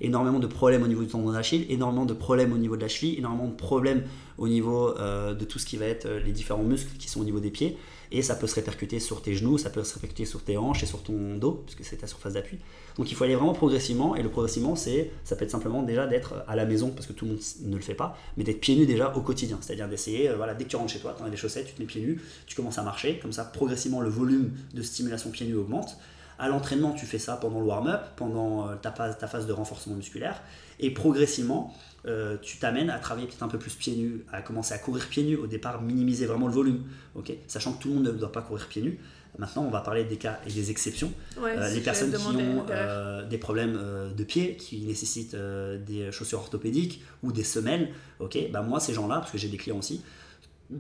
énormément 0.00 0.38
de 0.38 0.46
problèmes 0.46 0.82
au 0.82 0.86
niveau 0.86 1.02
du 1.02 1.08
tendon 1.08 1.32
d'Achille, 1.32 1.66
énormément 1.68 2.04
de 2.04 2.14
problèmes 2.14 2.52
au 2.52 2.58
niveau 2.58 2.76
de 2.76 2.82
la 2.82 2.88
cheville, 2.88 3.16
énormément 3.18 3.48
de 3.48 3.56
problèmes 3.56 4.04
au 4.38 4.48
niveau 4.48 4.96
euh, 4.98 5.34
de 5.34 5.44
tout 5.44 5.58
ce 5.58 5.66
qui 5.66 5.76
va 5.76 5.86
être 5.86 6.08
les 6.08 6.32
différents 6.32 6.62
muscles 6.62 6.96
qui 6.98 7.08
sont 7.08 7.20
au 7.20 7.24
niveau 7.24 7.40
des 7.40 7.50
pieds 7.50 7.76
et 8.14 8.22
ça 8.22 8.36
peut 8.36 8.46
se 8.46 8.54
répercuter 8.54 9.00
sur 9.00 9.20
tes 9.22 9.34
genoux, 9.34 9.58
ça 9.58 9.70
peut 9.70 9.82
se 9.82 9.94
répercuter 9.94 10.24
sur 10.24 10.40
tes 10.40 10.56
hanches 10.56 10.84
et 10.84 10.86
sur 10.86 11.02
ton 11.02 11.36
dos, 11.36 11.64
puisque 11.66 11.84
c'est 11.84 11.96
ta 11.96 12.06
surface 12.06 12.34
d'appui. 12.34 12.58
Donc 12.96 13.10
il 13.10 13.16
faut 13.16 13.24
aller 13.24 13.34
vraiment 13.34 13.54
progressivement, 13.54 14.14
et 14.14 14.22
le 14.22 14.30
progressivement, 14.30 14.76
c'est, 14.76 15.10
ça 15.24 15.34
peut 15.34 15.44
être 15.44 15.50
simplement 15.50 15.82
déjà 15.82 16.06
d'être 16.06 16.44
à 16.46 16.54
la 16.54 16.64
maison, 16.64 16.90
parce 16.90 17.08
que 17.08 17.12
tout 17.12 17.24
le 17.24 17.32
monde 17.32 17.40
ne 17.62 17.74
le 17.74 17.82
fait 17.82 17.94
pas, 17.94 18.16
mais 18.36 18.44
d'être 18.44 18.60
pieds 18.60 18.76
nus 18.76 18.86
déjà 18.86 19.12
au 19.16 19.20
quotidien, 19.20 19.58
c'est-à-dire 19.60 19.88
d'essayer, 19.88 20.28
euh, 20.28 20.36
voilà, 20.36 20.54
dès 20.54 20.64
que 20.64 20.70
tu 20.70 20.76
rentres 20.76 20.92
chez 20.92 21.00
toi, 21.00 21.12
tu 21.18 21.24
as 21.24 21.28
des 21.28 21.36
chaussettes, 21.36 21.66
tu 21.66 21.74
te 21.74 21.80
mets 21.80 21.86
pieds 21.86 22.02
nus, 22.02 22.20
tu 22.46 22.54
commences 22.54 22.78
à 22.78 22.84
marcher, 22.84 23.18
comme 23.18 23.32
ça 23.32 23.44
progressivement 23.44 24.00
le 24.00 24.10
volume 24.10 24.52
de 24.72 24.82
stimulation 24.82 25.30
pieds 25.30 25.46
nus 25.46 25.56
augmente. 25.56 25.98
À 26.38 26.48
l'entraînement, 26.48 26.92
tu 26.92 27.06
fais 27.06 27.18
ça 27.18 27.36
pendant 27.36 27.58
le 27.58 27.66
warm-up, 27.66 28.00
pendant 28.14 28.68
euh, 28.68 28.76
ta 28.76 28.92
phase, 28.92 29.18
ta 29.18 29.26
phase 29.26 29.48
de 29.48 29.52
renforcement 29.52 29.96
musculaire, 29.96 30.40
et 30.78 30.90
progressivement, 30.92 31.74
euh, 32.06 32.36
tu 32.42 32.58
t'amènes 32.58 32.90
à 32.90 32.98
travailler 32.98 33.26
peut-être 33.26 33.42
un 33.42 33.48
peu 33.48 33.58
plus 33.58 33.74
pieds 33.74 33.96
nus, 33.96 34.24
à 34.30 34.42
commencer 34.42 34.74
à 34.74 34.78
courir 34.78 35.06
pieds 35.08 35.22
nus. 35.22 35.36
Au 35.36 35.46
départ, 35.46 35.80
minimiser 35.80 36.26
vraiment 36.26 36.46
le 36.46 36.52
volume, 36.52 36.82
ok? 37.14 37.32
Sachant 37.46 37.72
que 37.72 37.82
tout 37.82 37.88
le 37.88 37.94
monde 37.94 38.06
ne 38.06 38.12
doit 38.12 38.32
pas 38.32 38.42
courir 38.42 38.66
pieds 38.68 38.82
nus. 38.82 38.98
Maintenant, 39.38 39.64
on 39.64 39.70
va 39.70 39.80
parler 39.80 40.04
des 40.04 40.16
cas 40.16 40.38
et 40.46 40.52
des 40.52 40.70
exceptions. 40.70 41.12
Euh, 41.42 41.68
les 41.70 41.80
personnes 41.80 42.12
qui 42.12 42.26
ont 42.36 42.66
euh, 42.70 43.26
des 43.26 43.38
problèmes 43.38 43.80
de 44.16 44.24
pied, 44.24 44.56
qui 44.56 44.82
nécessitent 44.82 45.34
des 45.34 46.12
chaussures 46.12 46.40
orthopédiques 46.40 47.02
ou 47.22 47.32
des 47.32 47.42
semelles, 47.42 47.92
ok? 48.20 48.38
Bah 48.52 48.62
moi, 48.62 48.80
ces 48.80 48.92
gens-là, 48.92 49.16
parce 49.16 49.32
que 49.32 49.38
j'ai 49.38 49.48
des 49.48 49.56
clients 49.56 49.78
aussi, 49.78 50.04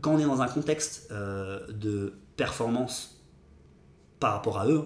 quand 0.00 0.14
on 0.14 0.18
est 0.18 0.24
dans 0.24 0.42
un 0.42 0.48
contexte 0.48 1.10
de 1.10 2.12
performance 2.36 3.22
par 4.20 4.34
rapport 4.34 4.60
à 4.60 4.68
eux, 4.68 4.84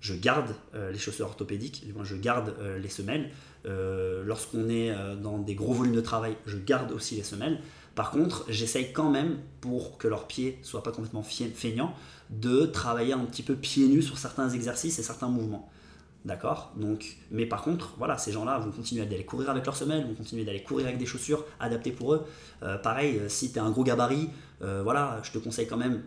je 0.00 0.14
garde 0.14 0.54
les 0.72 0.98
chaussures 0.98 1.26
orthopédiques, 1.26 1.84
je 2.02 2.16
garde 2.16 2.54
les 2.80 2.88
semelles, 2.88 3.30
euh, 3.66 4.22
lorsqu'on 4.24 4.68
est 4.68 4.90
euh, 4.90 5.16
dans 5.16 5.38
des 5.38 5.54
gros 5.54 5.72
volumes 5.72 5.94
de 5.94 6.00
travail, 6.00 6.36
je 6.46 6.56
garde 6.56 6.92
aussi 6.92 7.16
les 7.16 7.22
semelles. 7.22 7.60
Par 7.94 8.10
contre, 8.10 8.44
j'essaye 8.48 8.92
quand 8.92 9.10
même, 9.10 9.38
pour 9.60 9.98
que 9.98 10.06
leurs 10.06 10.26
pieds 10.26 10.58
soient 10.62 10.82
pas 10.82 10.92
complètement 10.92 11.22
feignants, 11.22 11.94
de 12.30 12.66
travailler 12.66 13.12
un 13.12 13.24
petit 13.24 13.42
peu 13.42 13.54
pieds 13.54 13.88
nus 13.88 14.02
sur 14.02 14.18
certains 14.18 14.50
exercices 14.50 14.98
et 14.98 15.02
certains 15.02 15.28
mouvements. 15.28 15.70
D'accord? 16.24 16.72
Donc, 16.76 17.16
mais 17.30 17.46
par 17.46 17.62
contre, 17.62 17.94
voilà, 17.98 18.18
ces 18.18 18.32
gens-là 18.32 18.58
vont 18.58 18.72
continuer 18.72 19.06
d'aller 19.06 19.24
courir 19.24 19.48
avec 19.48 19.64
leurs 19.64 19.76
semelles, 19.76 20.06
vont 20.06 20.14
continuer 20.14 20.44
d'aller 20.44 20.62
courir 20.62 20.86
avec 20.86 20.98
des 20.98 21.06
chaussures 21.06 21.44
adaptées 21.60 21.92
pour 21.92 22.14
eux. 22.14 22.26
Euh, 22.62 22.76
pareil, 22.78 23.20
si 23.28 23.52
tu 23.52 23.58
un 23.58 23.70
gros 23.70 23.84
gabarit, 23.84 24.28
voilà, 24.60 25.20
je 25.22 25.30
te 25.30 25.38
conseille 25.38 25.66
quand 25.66 25.76
même, 25.76 26.02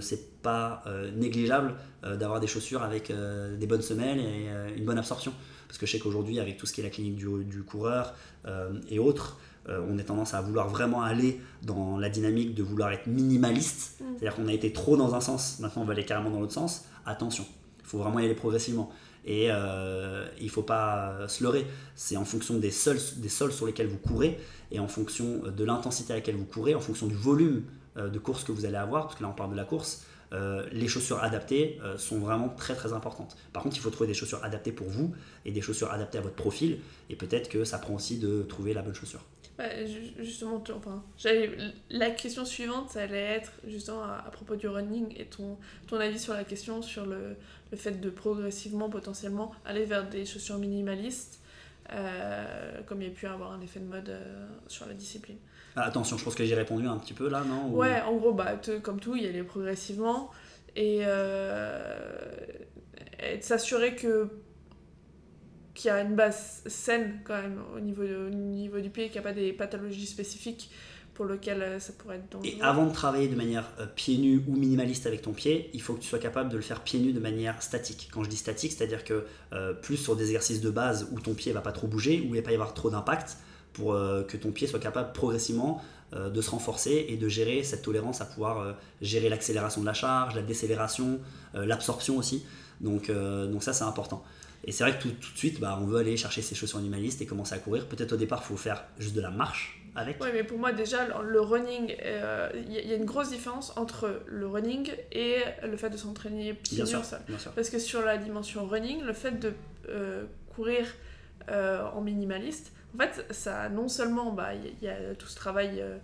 c'est 0.00 0.40
pas 0.42 0.84
négligeable 1.16 1.74
d'avoir 2.02 2.40
des 2.40 2.46
chaussures 2.46 2.82
avec 2.82 3.12
des 3.58 3.66
bonnes 3.66 3.82
semelles 3.82 4.18
et 4.18 4.48
une 4.76 4.84
bonne 4.84 4.98
absorption. 4.98 5.32
Parce 5.74 5.80
que 5.80 5.86
je 5.86 5.92
sais 5.92 5.98
qu'aujourd'hui, 5.98 6.38
avec 6.38 6.56
tout 6.56 6.66
ce 6.66 6.72
qui 6.72 6.82
est 6.82 6.84
la 6.84 6.90
clinique 6.90 7.16
du, 7.16 7.62
coureur 7.64 8.14
euh, 8.46 8.78
et 8.90 9.00
autres, 9.00 9.38
euh, 9.68 9.84
on 9.90 9.98
a 9.98 10.04
tendance 10.04 10.32
à 10.32 10.40
vouloir 10.40 10.68
vraiment 10.68 11.02
aller 11.02 11.40
dans 11.64 11.98
la 11.98 12.08
dynamique 12.08 12.54
de 12.54 12.62
vouloir 12.62 12.92
être 12.92 13.08
minimaliste. 13.08 13.96
Mm. 13.98 14.04
C'est-à-dire 14.12 14.36
qu'on 14.36 14.46
a 14.46 14.52
été 14.52 14.72
trop 14.72 14.96
dans 14.96 15.16
un 15.16 15.20
sens, 15.20 15.58
maintenant 15.58 15.82
on 15.82 15.84
va 15.84 15.94
aller 15.94 16.04
carrément 16.04 16.30
dans 16.30 16.38
l'autre 16.38 16.52
sens. 16.52 16.84
Attention, 17.06 17.44
il 17.80 17.86
faut 17.86 17.98
vraiment 17.98 18.20
y 18.20 18.24
aller 18.24 18.36
progressivement. 18.36 18.92
Et 19.24 19.48
euh, 19.50 20.28
il 20.38 20.44
ne 20.44 20.50
faut 20.50 20.62
pas 20.62 21.26
se 21.26 21.42
leurrer. 21.42 21.66
C'est 21.96 22.16
en 22.16 22.24
fonction 22.24 22.58
des 22.58 22.70
sols, 22.70 23.00
des 23.16 23.28
sols 23.28 23.52
sur 23.52 23.66
lesquels 23.66 23.88
vous 23.88 23.98
courez 23.98 24.38
et 24.70 24.78
en 24.78 24.86
fonction 24.86 25.42
de 25.44 25.64
l'intensité 25.64 26.12
à 26.12 26.16
laquelle 26.16 26.36
vous 26.36 26.44
courez, 26.44 26.76
en 26.76 26.80
fonction 26.80 27.08
du 27.08 27.16
volume 27.16 27.64
de 27.96 28.18
course 28.18 28.44
que 28.44 28.52
vous 28.52 28.64
allez 28.64 28.76
avoir, 28.76 29.04
parce 29.04 29.16
que 29.16 29.22
là 29.22 29.28
on 29.28 29.34
parle 29.34 29.52
de 29.52 29.56
la 29.56 29.64
course, 29.64 30.04
euh, 30.34 30.66
les 30.72 30.88
chaussures 30.88 31.22
adaptées 31.22 31.78
euh, 31.82 31.96
sont 31.96 32.18
vraiment 32.18 32.48
très 32.48 32.74
très 32.74 32.92
importantes. 32.92 33.36
Par 33.52 33.62
contre, 33.62 33.76
il 33.76 33.80
faut 33.80 33.90
trouver 33.90 34.08
des 34.08 34.14
chaussures 34.14 34.42
adaptées 34.42 34.72
pour 34.72 34.88
vous 34.88 35.14
et 35.44 35.52
des 35.52 35.60
chaussures 35.60 35.92
adaptées 35.92 36.18
à 36.18 36.22
votre 36.22 36.34
profil. 36.34 36.78
Et 37.08 37.16
peut-être 37.16 37.48
que 37.48 37.64
ça 37.64 37.78
prend 37.78 37.94
aussi 37.94 38.18
de 38.18 38.42
trouver 38.42 38.74
la 38.74 38.82
bonne 38.82 38.94
chaussure. 38.94 39.24
justement, 40.18 40.62
enfin, 40.74 41.04
la 41.90 42.10
question 42.10 42.44
suivante, 42.44 42.90
ça 42.90 43.02
allait 43.02 43.16
être 43.16 43.52
justement 43.66 44.02
à, 44.02 44.28
propos 44.32 44.56
du 44.56 44.66
running 44.66 45.14
et 45.16 45.26
ton, 45.26 45.56
ton 45.86 45.98
avis 45.98 46.18
sur 46.18 46.34
la 46.34 46.42
question 46.42 46.82
sur 46.82 47.06
le, 47.06 47.36
le 47.70 47.76
fait 47.76 48.00
de 48.00 48.10
progressivement, 48.10 48.88
potentiellement, 48.88 49.52
aller 49.64 49.84
vers 49.84 50.08
des 50.08 50.26
chaussures 50.26 50.58
minimalistes, 50.58 51.38
euh, 51.92 52.82
comme 52.86 53.02
il 53.02 53.08
y 53.08 53.10
a 53.10 53.14
pu 53.14 53.26
avoir 53.26 53.52
un 53.52 53.60
effet 53.60 53.80
de 53.80 53.86
mode 53.86 54.16
sur 54.66 54.86
la 54.86 54.94
discipline. 54.94 55.38
Ah, 55.76 55.82
attention, 55.82 56.16
je 56.16 56.24
pense 56.24 56.34
que 56.34 56.44
j'ai 56.44 56.54
répondu 56.54 56.86
un 56.86 56.98
petit 56.98 57.14
peu 57.14 57.28
là, 57.28 57.42
non 57.44 57.70
Ouais, 57.70 58.00
en 58.02 58.16
gros, 58.16 58.32
bah, 58.32 58.60
comme 58.82 59.00
tout, 59.00 59.16
il 59.16 59.24
y 59.24 59.26
aller 59.26 59.42
progressivement 59.42 60.30
et, 60.76 61.00
euh, 61.02 61.96
et 63.20 63.40
s'assurer 63.40 63.94
que 63.94 64.28
qu'il 65.74 65.88
y 65.88 65.90
a 65.90 66.02
une 66.02 66.14
base 66.14 66.62
saine 66.66 67.20
quand 67.24 67.34
même 67.34 67.60
au 67.74 67.80
niveau, 67.80 68.04
au 68.04 68.30
niveau 68.30 68.78
du 68.78 68.90
pied, 68.90 69.06
qu'il 69.06 69.20
n'y 69.20 69.26
a 69.26 69.28
pas 69.28 69.34
des 69.34 69.52
pathologies 69.52 70.06
spécifiques 70.06 70.70
pour 71.14 71.26
lesquelles 71.26 71.62
euh, 71.62 71.80
ça 71.80 71.92
pourrait 71.96 72.16
être 72.16 72.30
dangereux. 72.30 72.54
Et 72.58 72.60
avant 72.60 72.86
de 72.86 72.92
travailler 72.92 73.28
de 73.28 73.36
manière 73.36 73.70
euh, 73.78 73.86
pieds 73.86 74.18
nus 74.18 74.42
ou 74.46 74.56
minimaliste 74.56 75.06
avec 75.06 75.22
ton 75.22 75.32
pied, 75.32 75.70
il 75.72 75.80
faut 75.80 75.94
que 75.94 76.00
tu 76.00 76.08
sois 76.08 76.18
capable 76.18 76.50
de 76.50 76.56
le 76.56 76.62
faire 76.62 76.82
pieds 76.82 77.00
nus 77.00 77.12
de 77.12 77.20
manière 77.20 77.62
statique. 77.62 78.08
Quand 78.12 78.22
je 78.24 78.28
dis 78.28 78.36
statique, 78.36 78.72
c'est-à-dire 78.72 79.04
que 79.04 79.24
plus 79.82 79.96
sur 79.96 80.16
des 80.16 80.24
exercices 80.24 80.60
de 80.60 80.70
base 80.70 81.08
où 81.12 81.20
ton 81.20 81.34
pied 81.34 81.52
va 81.52 81.60
pas 81.60 81.72
trop 81.72 81.86
bouger, 81.86 82.20
où 82.20 82.34
il 82.34 82.36
va 82.36 82.42
pas 82.42 82.50
y 82.50 82.54
avoir 82.54 82.74
trop 82.74 82.90
d'impact, 82.90 83.36
pour 83.74 83.92
euh, 83.92 84.22
que 84.22 84.38
ton 84.38 84.52
pied 84.52 84.66
soit 84.66 84.78
capable 84.78 85.12
progressivement 85.12 85.82
euh, 86.14 86.30
de 86.30 86.40
se 86.40 86.50
renforcer 86.50 87.06
et 87.08 87.16
de 87.16 87.28
gérer 87.28 87.62
cette 87.62 87.82
tolérance 87.82 88.22
à 88.22 88.24
pouvoir 88.24 88.60
euh, 88.60 88.72
gérer 89.02 89.28
l'accélération 89.28 89.82
de 89.82 89.86
la 89.86 89.92
charge, 89.92 90.34
la 90.34 90.42
décélération, 90.42 91.20
l'absorption 91.54 92.16
aussi. 92.16 92.46
Donc, 92.80 93.10
donc 93.10 93.62
ça 93.62 93.72
c'est 93.72 93.84
important. 93.84 94.24
Et 94.66 94.72
c'est 94.72 94.84
vrai 94.84 94.96
que 94.96 95.02
tout, 95.02 95.10
tout 95.10 95.32
de 95.32 95.38
suite, 95.38 95.60
bah, 95.60 95.78
on 95.80 95.86
veut 95.86 95.98
aller 95.98 96.16
chercher 96.16 96.42
ses 96.42 96.54
chaussures 96.54 96.78
animalistes 96.78 97.20
et 97.22 97.26
commencer 97.26 97.54
à 97.54 97.58
courir. 97.58 97.86
Peut-être 97.86 98.12
au 98.12 98.16
départ, 98.16 98.42
il 98.44 98.48
faut 98.48 98.56
faire 98.56 98.84
juste 98.98 99.14
de 99.14 99.20
la 99.20 99.30
marche 99.30 99.80
avec. 99.94 100.22
Oui, 100.22 100.28
mais 100.32 100.44
pour 100.44 100.58
moi, 100.58 100.72
déjà, 100.72 101.06
le 101.22 101.40
running, 101.40 101.94
il 102.54 102.72
y, 102.72 102.92
a 102.92 102.96
une 102.96 103.04
grosse 103.04 103.30
différence 103.30 103.76
entre 103.76 104.22
le 104.26 104.46
running 104.46 104.90
et 105.12 105.36
le 105.62 105.76
fait 105.76 105.90
de 105.90 105.96
s'entraîner 105.96 106.54
pieds 106.54 106.82
nus 106.82 106.90
Parce 107.54 107.70
que 107.70 107.78
sur 107.78 108.02
la 108.02 108.16
dimension 108.18 108.66
running, 108.66 109.02
le 109.02 109.12
fait 109.12 109.38
de 109.38 109.52
courir 110.48 110.86
en 111.48 112.00
minimaliste, 112.00 112.72
en 112.94 112.98
fait, 112.98 113.26
ça, 113.32 113.68
non 113.68 113.88
seulement, 113.88 114.32
bah, 114.32 114.54
il 114.54 114.72
y, 114.82 114.88
a 114.88 115.14
tout 115.16 115.26
ce 115.26 115.34
travail 115.34 115.80
euh, 115.80 115.98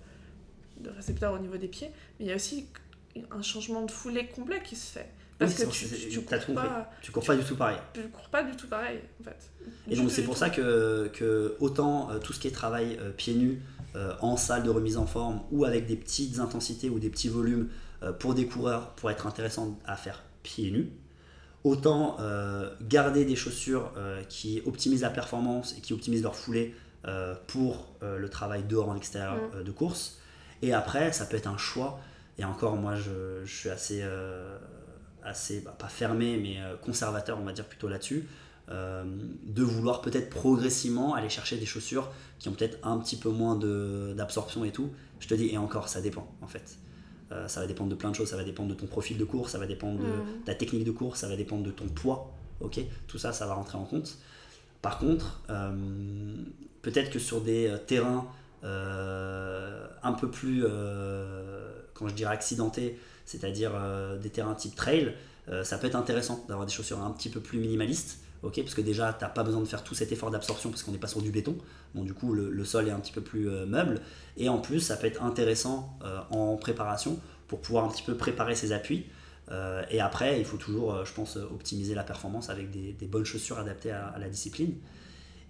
de 0.79 0.91
récepteurs 0.91 1.33
au 1.33 1.39
niveau 1.39 1.57
des 1.57 1.69
pieds, 1.69 1.91
mais 2.19 2.27
il 2.27 2.29
y 2.29 2.33
a 2.33 2.35
aussi 2.35 2.67
un 3.31 3.43
changement 3.43 3.83
de 3.83 3.91
foulée 3.91 4.27
complet 4.27 4.61
qui 4.65 4.77
se 4.77 4.93
fait. 4.93 5.09
Parce 5.41 5.55
que 5.55 5.65
tu, 5.65 6.09
tu, 6.09 6.21
cours 6.21 6.55
pas, 6.55 6.91
tu 7.03 7.11
cours 7.11 7.25
pas 7.25 7.35
du 7.35 7.43
tout 7.43 7.57
pareil. 7.57 7.79
Tu 7.93 8.03
cours 8.09 8.29
pas 8.29 8.43
du 8.45 8.55
tout 8.55 8.69
pareil, 8.69 9.01
en 9.21 9.25
fait. 9.25 9.51
Et 9.91 9.97
donc 9.97 10.11
c'est 10.11 10.23
pour 10.23 10.37
ça 10.37 10.51
que, 10.51 11.11
que, 11.13 11.57
autant 11.59 12.11
tout 12.23 12.33
ce 12.33 12.39
qui 12.39 12.47
est 12.47 12.53
travail 12.53 12.99
pieds 13.17 13.35
nus, 13.35 13.61
en 14.21 14.37
salle 14.37 14.63
de 14.63 14.71
remise 14.71 14.97
en 14.97 15.07
forme, 15.07 15.41
ou 15.51 15.65
avec 15.65 15.87
des 15.87 15.97
petites 15.97 16.39
intensités 16.39 16.91
ou 16.91 16.99
des 16.99 17.11
petits 17.11 17.29
volumes 17.29 17.69
pour 18.19 18.35
des 18.35 18.47
coureurs, 18.47 18.91
pour 18.91 19.11
être 19.11 19.27
intéressant 19.27 19.79
à 19.87 19.97
faire 19.97 20.23
pieds 20.43 20.71
nus, 20.71 20.91
autant 21.65 22.19
garder 22.83 23.25
des 23.25 23.37
chaussures 23.37 23.93
qui 24.29 24.63
optimisent 24.67 25.03
la 25.03 25.11
performance 25.11 25.75
et 25.77 25.81
qui 25.81 25.95
optimisent 25.95 26.23
leur 26.23 26.37
foulée 26.37 26.75
euh, 27.07 27.35
pour 27.47 27.89
euh, 28.03 28.19
le 28.19 28.29
travail 28.29 28.63
dehors 28.65 28.91
en 28.91 28.95
extérieur 28.95 29.37
mm. 29.37 29.51
euh, 29.55 29.63
de 29.63 29.71
course. 29.71 30.19
Et 30.61 30.75
après, 30.75 31.13
ça 31.13 31.25
peut 31.25 31.39
être 31.39 31.47
un 31.47 31.57
choix. 31.57 31.99
Et 32.37 32.45
encore, 32.45 32.77
moi, 32.77 32.95
je, 32.95 33.43
je 33.43 33.57
suis 33.57 33.71
assez, 33.71 34.05
assez 35.25 35.61
bah, 35.61 35.75
pas 35.79 35.89
fermé, 35.89 36.37
mais 36.37 36.59
conservateur, 36.85 37.39
on 37.41 37.45
va 37.45 37.53
dire 37.53 37.67
plutôt 37.67 37.89
là-dessus. 37.89 38.27
de 38.69 39.63
vouloir 39.63 40.01
peut-être 40.01 40.31
progressivement 40.31 41.15
aller 41.15 41.29
chercher 41.29 41.57
des 41.57 41.67
chaussures 41.67 42.11
qui 42.39 42.49
ont 42.49 42.53
peut-être 42.53 42.79
un 42.83 42.99
petit 42.99 43.17
peu 43.17 43.29
moins 43.29 43.57
d'absorption 44.15 44.65
et 44.65 44.73
tout. 44.73 44.91
Je 45.19 45.29
te 45.29 45.35
dis, 45.35 45.49
et 45.49 45.59
encore, 45.59 45.89
ça 45.89 46.01
dépend 46.01 46.33
en 46.41 46.47
fait. 46.47 46.79
ça 47.47 47.61
va 47.61 47.67
dépendre 47.67 47.91
de 47.91 47.95
plein 47.95 48.11
de 48.11 48.17
choses, 48.17 48.29
ça 48.29 48.37
va 48.37 48.45
dépendre 48.45 48.71
de 48.71 48.75
ton 48.75 48.87
profil 48.87 49.19
de 49.19 49.25
course, 49.25 49.53
ça 49.53 49.59
va 49.59 49.67
dépendre 49.67 50.01
de 50.01 50.07
mm. 50.07 50.45
ta 50.45 50.55
technique 50.55 50.85
de 50.85 50.93
course, 50.93 51.21
ça 51.21 51.29
va 51.29 51.37
dépendre 51.37 51.65
de 51.65 51.71
ton 51.71 51.87
poids. 51.87 52.33
Ok, 52.61 52.81
tout 53.07 53.19
ça, 53.19 53.33
ça 53.33 53.47
va 53.47 53.55
rentrer 53.55 53.79
en 53.79 53.85
compte. 53.85 54.19
Par 54.83 54.99
contre, 54.99 55.43
peut-être 56.83 57.11
que 57.11 57.19
sur 57.19 57.41
des 57.41 57.69
euh, 57.69 57.79
terrains 57.79 58.27
euh, 58.65 59.87
un 60.03 60.13
peu 60.13 60.31
plus, 60.31 60.65
euh, 60.65 61.71
quand 61.95 62.09
je 62.09 62.15
dirais 62.15 62.33
accidentés, 62.33 62.99
c'est-à-dire 63.31 63.73
des 64.21 64.31
terrains 64.31 64.55
type 64.55 64.75
trail, 64.75 65.15
ça 65.63 65.79
peut 65.79 65.87
être 65.87 65.97
intéressant 65.97 66.45
d'avoir 66.49 66.67
des 66.67 66.73
chaussures 66.73 67.01
un 67.01 67.11
petit 67.11 67.29
peu 67.29 67.41
plus 67.41 67.59
minimalistes. 67.59 68.19
parce 68.43 68.75
que 68.75 68.81
déjà, 68.81 69.13
tu 69.13 69.25
n'as 69.25 69.31
pas 69.31 69.43
besoin 69.43 69.61
de 69.61 69.67
faire 69.67 69.85
tout 69.85 69.95
cet 69.95 70.13
effort 70.13 70.31
d'absorption 70.31 70.71
parce 70.71 70.83
qu'on 70.83 70.93
n'est 70.93 70.99
pas 70.99 71.09
sur 71.09 71.23
du 71.23 71.31
béton. 71.31 71.57
Donc, 71.95 72.07
du 72.07 72.15
coup, 72.15 72.33
le, 72.35 72.65
sol 72.65 72.89
est 72.89 72.93
un 72.93 73.01
petit 73.01 73.13
peu 73.13 73.21
plus 73.21 73.49
meuble. 73.67 74.01
Et 74.37 74.49
en 74.49 74.59
plus, 74.59 74.81
ça 74.81 74.97
peut 74.97 75.07
être 75.07 75.23
intéressant 75.23 75.99
en 76.31 76.57
préparation 76.57 77.19
pour 77.49 77.61
pouvoir 77.61 77.85
un 77.85 77.89
petit 77.89 78.03
peu 78.03 78.17
préparer 78.17 78.55
ses 78.55 78.73
appuis. 78.73 79.07
et 79.91 80.01
après, 80.01 80.39
il 80.39 80.45
faut 80.45 80.57
toujours, 80.57 81.05
je 81.05 81.13
pense, 81.13 81.37
optimiser 81.37 81.95
la 81.95 82.05
performance 82.05 82.51
avec 82.51 82.71
des, 82.71 83.07
bonnes 83.07 83.25
chaussures 83.25 83.59
adaptées 83.59 83.93
à 83.93 84.17
la 84.19 84.29
discipline. 84.29 84.75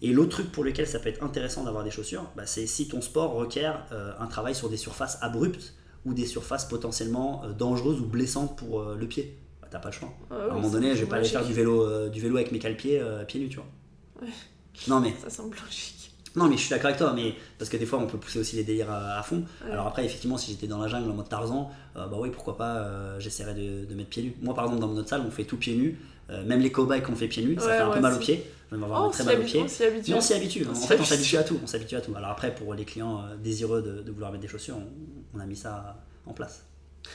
Et 0.03 0.13
l'autre 0.13 0.31
truc 0.31 0.53
pour 0.53 0.65
lequel 0.65 0.87
ça 0.87 0.99
peut 0.99 1.09
être 1.09 1.23
intéressant 1.23 1.65
d'avoir 1.65 1.85
des 1.85 1.91
chaussures, 1.91 2.31
bah, 2.37 2.47
c'est 2.47 2.67
si 2.67 2.89
ton 2.89 3.01
sport 3.01 3.33
requiert 3.33 3.87
euh, 3.93 4.13
un 4.19 4.27
travail 4.27 4.55
sur 4.55 4.71
des 4.71 4.79
surfaces 4.79 5.19
abruptes 5.21 5.75
ou 6.05 6.15
des 6.15 6.27
surfaces 6.27 6.65
potentiellement 6.65 7.43
euh, 7.45 7.53
dangereuses 7.53 8.01
ou 8.01 8.07
blessantes 8.07 8.57
pour 8.57 8.81
euh, 8.81 8.97
le 8.97 9.07
pied. 9.07 9.37
Bah, 9.61 9.69
T'as 9.71 9.79
pas 9.79 9.91
le 9.91 9.95
choix. 9.95 10.13
à 10.31 10.35
un 10.35 10.55
moment 10.55 10.71
donné, 10.71 10.95
je 10.95 11.01
vais 11.03 11.07
pas 11.07 11.17
aller 11.17 11.29
faire 11.29 11.45
du 11.45 11.53
vélo, 11.53 12.09
du 12.09 12.21
vélo 12.21 12.37
avec 12.37 12.53
mes 12.53 12.59
cale-pieds 12.59 13.03
pieds 13.27 13.41
nus, 13.41 13.49
tu 13.49 13.57
vois. 13.57 14.29
Non 14.89 15.01
mais. 15.01 15.15
Ça 15.23 15.31
semble 15.31 15.57
logique. 15.57 16.13
Non, 16.37 16.49
mais 16.49 16.57
je 16.57 16.61
suis 16.61 16.71
d'accord 16.71 16.87
avec 16.87 16.99
toi, 16.99 17.13
mais 17.13 17.35
parce 17.59 17.69
que 17.69 17.77
des 17.77 17.87
fois 17.87 17.99
on 17.99 18.07
peut 18.07 18.17
pousser 18.17 18.39
aussi 18.39 18.55
les 18.55 18.63
délires 18.63 18.91
à, 18.91 19.21
fond. 19.25 19.45
Alors 19.69 19.89
après, 19.89 20.05
effectivement, 20.05 20.39
si 20.39 20.53
j'étais 20.53 20.69
dans 20.69 20.79
la 20.79 20.87
jungle 20.87 21.11
en 21.11 21.15
mode 21.15 21.29
Tarzan, 21.29 21.73
bah 21.95 22.09
oui, 22.15 22.31
pourquoi 22.33 22.57
pas, 22.57 23.19
j'essaierais 23.19 23.55
de, 23.55 23.85
de, 23.85 23.95
mettre 23.95 24.11
pieds 24.11 24.23
nus. 24.23 24.35
Moi, 24.41 24.55
par 24.55 24.65
exemple, 24.65 24.81
dans 24.81 24.89
notre 24.89 25.09
salle, 25.09 25.23
on 25.27 25.31
fait 25.31 25.45
tout 25.45 25.57
pieds 25.57 25.75
nus. 25.75 25.99
Même 26.47 26.61
les 26.61 26.71
cobayes 26.71 27.03
qu'on 27.03 27.17
fait 27.17 27.29
pieds 27.29 27.45
nus, 27.45 27.57
ça 27.59 27.69
fait 27.69 27.79
un 27.79 27.91
peu 27.91 28.01
mal 28.01 28.15
aux 28.15 28.19
pieds. 28.19 28.45
On 28.73 28.83
avoir 28.83 29.11
très 29.11 29.25
mal 29.25 29.41
aux 29.41 29.45
pieds. 29.45 29.63
On 29.63 29.69
s'y 29.69 29.85
habitue. 29.85 30.15
on 30.15 30.21
s'y 30.21 30.35
habitue. 30.35 30.67
En 30.69 30.75
fait, 30.75 31.01
on 31.01 31.05
s'habitue 31.05 31.37
à 31.37 31.43
tout. 31.43 31.59
On 31.63 31.67
s'habitue 31.67 31.97
à 31.97 32.01
tout. 32.01 32.15
Alors 32.15 32.31
après, 32.31 32.55
pour 32.55 32.75
les 32.75 32.85
clients 32.85 33.23
euh, 33.23 33.37
désireux 33.37 33.83
de, 33.83 34.11
vouloir 34.11 34.31
mettre 34.31 34.43
des 34.43 34.49
chaussures, 34.49 34.77
on, 35.35 35.41
a 35.41 35.47
mis 35.47 35.57
ça 35.57 35.97
en 36.27 36.33
place. 36.33 36.65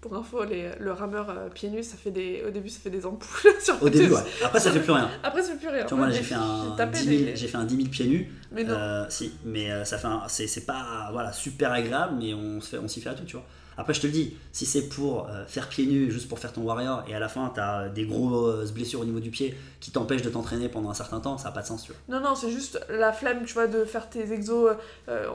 Pour 0.00 0.14
info, 0.14 0.44
le 0.44 0.92
rameur 0.92 1.30
euh, 1.30 1.48
pieds 1.48 1.68
nus, 1.68 1.82
ça 1.82 1.96
fait 1.96 2.12
des, 2.12 2.44
au 2.46 2.50
début, 2.50 2.68
ça 2.68 2.78
fait 2.78 2.90
des 2.90 3.06
ampoules 3.06 3.50
sur 3.60 3.82
Au 3.82 3.88
début, 3.88 4.12
ouais. 4.12 4.20
Après, 4.44 4.60
ça 4.60 4.70
fait 4.70 4.80
plus 4.80 4.92
rien. 4.92 5.10
Après, 5.22 5.42
ça 5.42 5.52
fait 5.52 5.58
plus 5.58 5.68
rien. 5.68 5.84
Tu 5.84 5.94
vois, 5.94 6.06
moi, 6.06 6.10
j'ai 6.10 6.22
fait, 6.22 6.34
un 6.34 6.76
10 6.76 7.04
000, 7.04 7.30
j'ai 7.34 7.48
fait 7.48 7.56
un 7.56 7.64
10 7.64 7.76
000 7.76 7.88
pieds 7.88 8.06
nus. 8.06 8.30
Mais 8.52 8.62
non. 8.62 8.74
Euh, 8.74 9.06
si, 9.08 9.32
mais 9.44 9.84
ça 9.84 9.98
fait 9.98 10.46
c'est, 10.46 10.66
pas 10.66 11.08
voilà, 11.10 11.32
super 11.32 11.72
agréable, 11.72 12.16
mais 12.20 12.34
on, 12.34 12.60
se 12.60 12.68
fait, 12.68 12.78
on 12.78 12.86
s'y 12.86 13.00
fait 13.00 13.08
à 13.08 13.14
tout, 13.14 13.24
tu 13.24 13.36
vois. 13.36 13.46
Après, 13.78 13.92
je 13.92 14.00
te 14.00 14.06
le 14.06 14.12
dis, 14.12 14.36
si 14.52 14.64
c'est 14.64 14.88
pour 14.88 15.28
euh, 15.28 15.44
faire 15.46 15.68
pieds 15.68 15.86
nus, 15.86 16.10
juste 16.10 16.28
pour 16.28 16.38
faire 16.38 16.52
ton 16.52 16.62
warrior, 16.62 17.04
et 17.08 17.14
à 17.14 17.18
la 17.18 17.28
fin, 17.28 17.50
tu 17.54 17.60
as 17.60 17.88
des 17.88 18.06
grosses 18.06 18.72
blessures 18.72 19.00
au 19.00 19.04
niveau 19.04 19.20
du 19.20 19.30
pied 19.30 19.54
qui 19.80 19.90
t'empêchent 19.90 20.22
de 20.22 20.30
t'entraîner 20.30 20.68
pendant 20.68 20.90
un 20.90 20.94
certain 20.94 21.20
temps, 21.20 21.36
ça 21.36 21.48
n'a 21.48 21.54
pas 21.54 21.62
de 21.62 21.66
sens, 21.66 21.84
tu 21.84 21.92
vois. 21.92 22.00
Non, 22.08 22.24
non, 22.24 22.34
c'est 22.34 22.50
juste 22.50 22.80
la 22.88 23.12
flemme, 23.12 23.44
tu 23.44 23.54
vois, 23.54 23.66
de 23.66 23.84
faire 23.84 24.08
tes 24.08 24.32
exos 24.32 24.76
euh, 25.08 25.28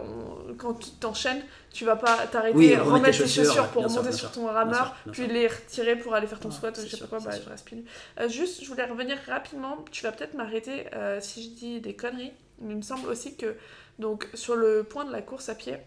quand 0.58 0.74
tu 0.74 0.90
t'enchaînes, 0.92 1.42
tu 1.72 1.86
vas 1.86 1.96
pas 1.96 2.26
t'arrêter, 2.28 2.78
remettre 2.78 3.18
tes 3.18 3.28
chaussures, 3.28 3.68
pour 3.68 3.90
monter 3.90 4.12
sur 4.12 4.32
ton 4.32 4.48
rameur, 4.48 4.96
puis 5.12 5.28
les 5.28 5.48
retirer 5.48 5.96
pour 5.96 6.16
aller 6.16 6.28
faire 6.28 6.40
ton 6.40 6.52
squat, 6.52 6.80
je 6.84 6.88
sais 6.88 6.98
pas 6.98 7.08
quoi, 7.08 7.20
bah, 7.20 7.32
je 7.32 7.50
reste 7.50 7.66
pieds 7.66 7.78
nus. 7.78 7.86
Euh, 8.20 8.28
juste, 8.28 8.64
je 8.64 8.68
voulais 8.68 8.86
revenir 8.86 9.18
rapidement, 9.28 9.86
tu 9.92 10.04
vas 10.04 10.12
peut-être 10.12 10.34
m'arrêter 10.34 10.86
si 11.20 11.44
je 11.44 11.50
dis 11.50 11.82
des 11.82 11.96
conneries, 11.96 12.34
mais 12.60 12.74
il 12.74 12.78
me 12.78 12.82
semble 12.82 13.08
aussi 13.10 13.36
que, 13.36 13.56
donc, 14.00 14.28
sur 14.34 14.56
le 14.56 14.84
point 14.84 15.06
de 15.06 15.12
la 15.12 15.22
course 15.22 15.50
à 15.50 15.56
pied, 15.56 15.78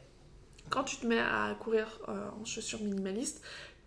quand 0.71 0.85
tu 0.85 0.97
te 0.97 1.07
mets 1.07 1.21
à 1.21 1.57
courir 1.61 1.87
euh, 2.09 2.29
en 2.41 2.45
chaussures 2.45 2.81
minimalistes, 2.81 3.43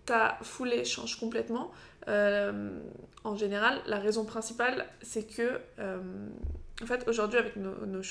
ta 0.06 0.38
foulée 0.42 0.86
change 0.86 1.20
complètement. 1.20 1.72
Euh, 2.08 2.80
en 3.24 3.36
général, 3.36 3.82
la 3.88 4.00
raison 4.00 4.24
principale, 4.24 4.86
c'est 5.02 5.24
que, 5.24 5.60
euh, 5.80 6.00
en 6.82 6.86
fait, 6.86 7.08
aujourd'hui, 7.08 7.40
avec 7.40 7.58
nos, 7.58 8.02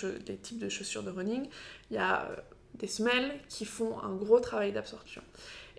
types 0.42 0.58
de 0.58 0.68
chaussures 0.68 1.02
de 1.02 1.10
running, 1.10 1.48
il 1.90 1.96
y 1.96 1.98
a 1.98 2.28
des 2.74 2.86
semelles 2.86 3.40
qui 3.48 3.64
font 3.64 3.98
un 4.00 4.14
gros 4.14 4.40
travail 4.40 4.72
d'absorption. 4.72 5.22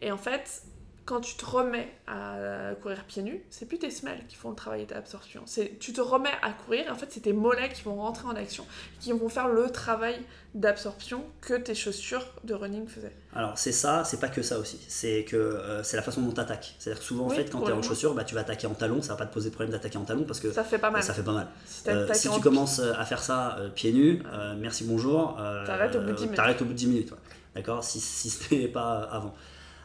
Et 0.02 0.12
en 0.12 0.18
fait, 0.18 0.64
quand 1.08 1.22
tu 1.22 1.38
te 1.38 1.46
remets 1.46 1.88
à 2.06 2.76
courir 2.82 3.06
pieds 3.06 3.24
nus, 3.24 3.42
c'est 3.50 3.66
plus 3.66 3.80
tes 3.80 3.90
semelles 3.90 4.20
qui 4.28 4.36
font 4.36 4.50
le 4.50 4.56
travail 4.56 4.86
d'absorption. 4.86 5.42
C'est 5.46 5.80
tu 5.80 5.94
te 5.94 6.02
remets 6.02 6.34
à 6.42 6.52
courir, 6.52 6.86
et 6.88 6.90
en 6.90 6.96
fait 6.96 7.08
c'est 7.10 7.22
tes 7.22 7.32
mollets 7.32 7.70
qui 7.70 7.82
vont 7.84 7.96
rentrer 7.96 8.28
en 8.28 8.36
action, 8.36 8.66
qui 9.00 9.14
vont 9.14 9.30
faire 9.30 9.48
le 9.48 9.70
travail 9.70 10.20
d'absorption 10.54 11.24
que 11.40 11.54
tes 11.54 11.76
chaussures 11.76 12.26
de 12.44 12.54
running 12.54 12.88
faisaient. 12.90 13.16
Alors 13.34 13.58
c'est 13.58 13.72
ça, 13.72 14.04
c'est 14.04 14.20
pas 14.20 14.28
que 14.28 14.42
ça 14.42 14.60
aussi. 14.60 14.80
C'est 14.90 15.24
que 15.24 15.38
euh, 15.38 15.82
c'est 15.82 15.96
la 15.96 16.04
façon 16.04 16.22
dont 16.22 16.34
tu 16.34 16.42
attaques. 16.42 16.76
C'est-à-dire 16.78 17.00
que 17.00 17.06
souvent 17.06 17.28
en 17.28 17.30
fait 17.30 17.50
quand 17.50 17.62
tu 17.62 17.70
es 17.70 17.74
en 17.74 17.82
chaussures, 17.82 18.14
bah, 18.14 18.26
tu 18.26 18.36
vas 18.36 18.42
attaquer 18.42 18.68
en 18.68 18.74
talon, 18.74 19.02
ça 19.02 19.14
va 19.14 19.20
pas 19.20 19.26
te 19.28 19.34
poser 19.34 19.50
de 19.50 19.56
problème 19.56 19.72
d'attaquer 19.72 19.98
en 19.98 20.04
talon 20.04 20.26
parce 20.26 20.42
que 20.42 20.52
ça 20.52 20.66
fait 20.66 20.78
pas 20.78 20.92
mal. 20.92 21.04
ça 21.04 21.14
fait 21.14 21.24
pas 21.24 21.32
mal. 21.32 21.48
Si, 21.66 21.88
euh, 21.88 22.06
tu 22.36 22.42
commences 22.42 22.80
à 22.80 23.06
faire 23.06 23.24
ça 23.24 23.58
euh, 23.60 23.70
pieds 23.70 23.94
nus, 23.94 24.22
merci 24.58 24.84
bonjour, 24.84 25.38
t'arrêtes 25.66 25.96
au 25.96 26.02
bout 26.02 26.08
de 26.08 26.16
10 26.16 26.24
minutes. 26.28 26.62
au 26.62 26.66
bout 26.66 26.74
de 26.74 26.78
10 26.78 26.88
minutes. 26.88 27.14
D'accord? 27.56 27.82
Si, 27.82 28.02
si 28.02 28.30
ce 28.30 28.54
n'est 28.54 28.68
pas 28.68 29.08
avant. 29.10 29.34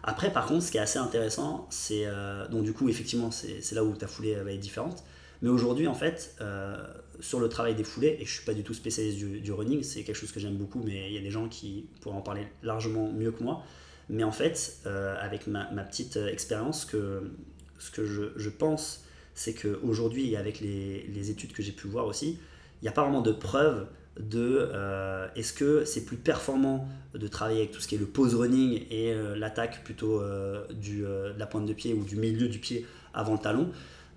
Après, 0.04 0.32
par 0.32 0.46
contre, 0.46 0.64
ce 0.64 0.70
qui 0.70 0.78
est 0.78 0.80
assez 0.80 0.98
intéressant, 0.98 1.66
c'est. 1.70 2.04
Euh, 2.06 2.48
donc, 2.48 2.64
du 2.64 2.72
coup, 2.72 2.88
effectivement, 2.88 3.30
c'est 3.30 3.72
là 3.72 3.84
où 3.84 3.92
ta 3.94 4.06
foulée 4.06 4.34
va 4.34 4.52
être 4.52 4.60
différente. 4.60 5.04
Mais 5.42 5.48
aujourd'hui, 5.48 5.86
en 5.86 5.94
fait, 5.94 6.34
euh, 6.40 6.76
sur 7.20 7.40
le 7.40 7.48
travail 7.48 7.74
des 7.74 7.84
foulées, 7.84 8.16
et 8.20 8.24
je 8.24 8.32
suis 8.32 8.44
pas 8.44 8.54
du 8.54 8.62
tout 8.62 8.74
spécialiste 8.74 9.18
du, 9.18 9.52
running, 9.52 9.82
c'est 9.82 10.02
quelque 10.04 10.16
chose 10.16 10.32
que 10.32 10.40
j'aime 10.40 10.56
beaucoup, 10.56 10.80
mais 10.84 11.08
il 11.08 11.14
y 11.14 11.18
a 11.18 11.20
des 11.20 11.30
gens 11.30 11.48
qui 11.48 11.88
pourraient 12.00 12.16
en 12.16 12.22
parler 12.22 12.46
largement 12.62 13.12
mieux 13.12 13.32
que 13.32 13.42
moi. 13.42 13.64
Mais 14.08 14.24
en 14.24 14.32
fait, 14.32 14.80
euh, 14.86 15.16
avec 15.20 15.46
ma, 15.46 15.64
petite 15.84 16.16
expérience, 16.16 16.84
que, 16.84 17.32
ce 17.78 17.90
que 17.90 18.04
je, 18.04 18.48
pense, 18.50 19.04
c'est 19.34 19.54
qu'aujourd'hui, 19.54 20.36
avec 20.36 20.60
les, 20.60 21.04
les, 21.08 21.30
études 21.30 21.52
que 21.52 21.62
j'ai 21.62 21.72
pu 21.72 21.88
voir 21.88 22.06
aussi, 22.06 22.38
il 22.80 22.84
n'y 22.84 22.88
a 22.88 22.92
pas 22.92 23.02
vraiment 23.02 23.22
de 23.22 23.32
preuves 23.32 23.86
de 24.18 24.70
euh, 24.72 25.26
est-ce 25.36 25.52
que 25.52 25.84
c'est 25.84 26.04
plus 26.04 26.16
performant 26.16 26.86
de 27.14 27.26
travailler 27.28 27.60
avec 27.60 27.72
tout 27.72 27.80
ce 27.80 27.88
qui 27.88 27.94
est 27.94 27.98
le 27.98 28.06
pose 28.06 28.34
running 28.34 28.84
et 28.90 29.12
euh, 29.12 29.34
l'attaque 29.36 29.82
plutôt 29.84 30.20
euh, 30.20 30.66
du, 30.72 31.02
de 31.02 31.34
la 31.38 31.46
pointe 31.46 31.66
de 31.66 31.72
pied 31.72 31.94
ou 31.94 32.04
du 32.04 32.16
milieu 32.16 32.48
du 32.48 32.58
pied 32.58 32.86
avant 33.14 33.32
le 33.32 33.38
talon? 33.38 33.70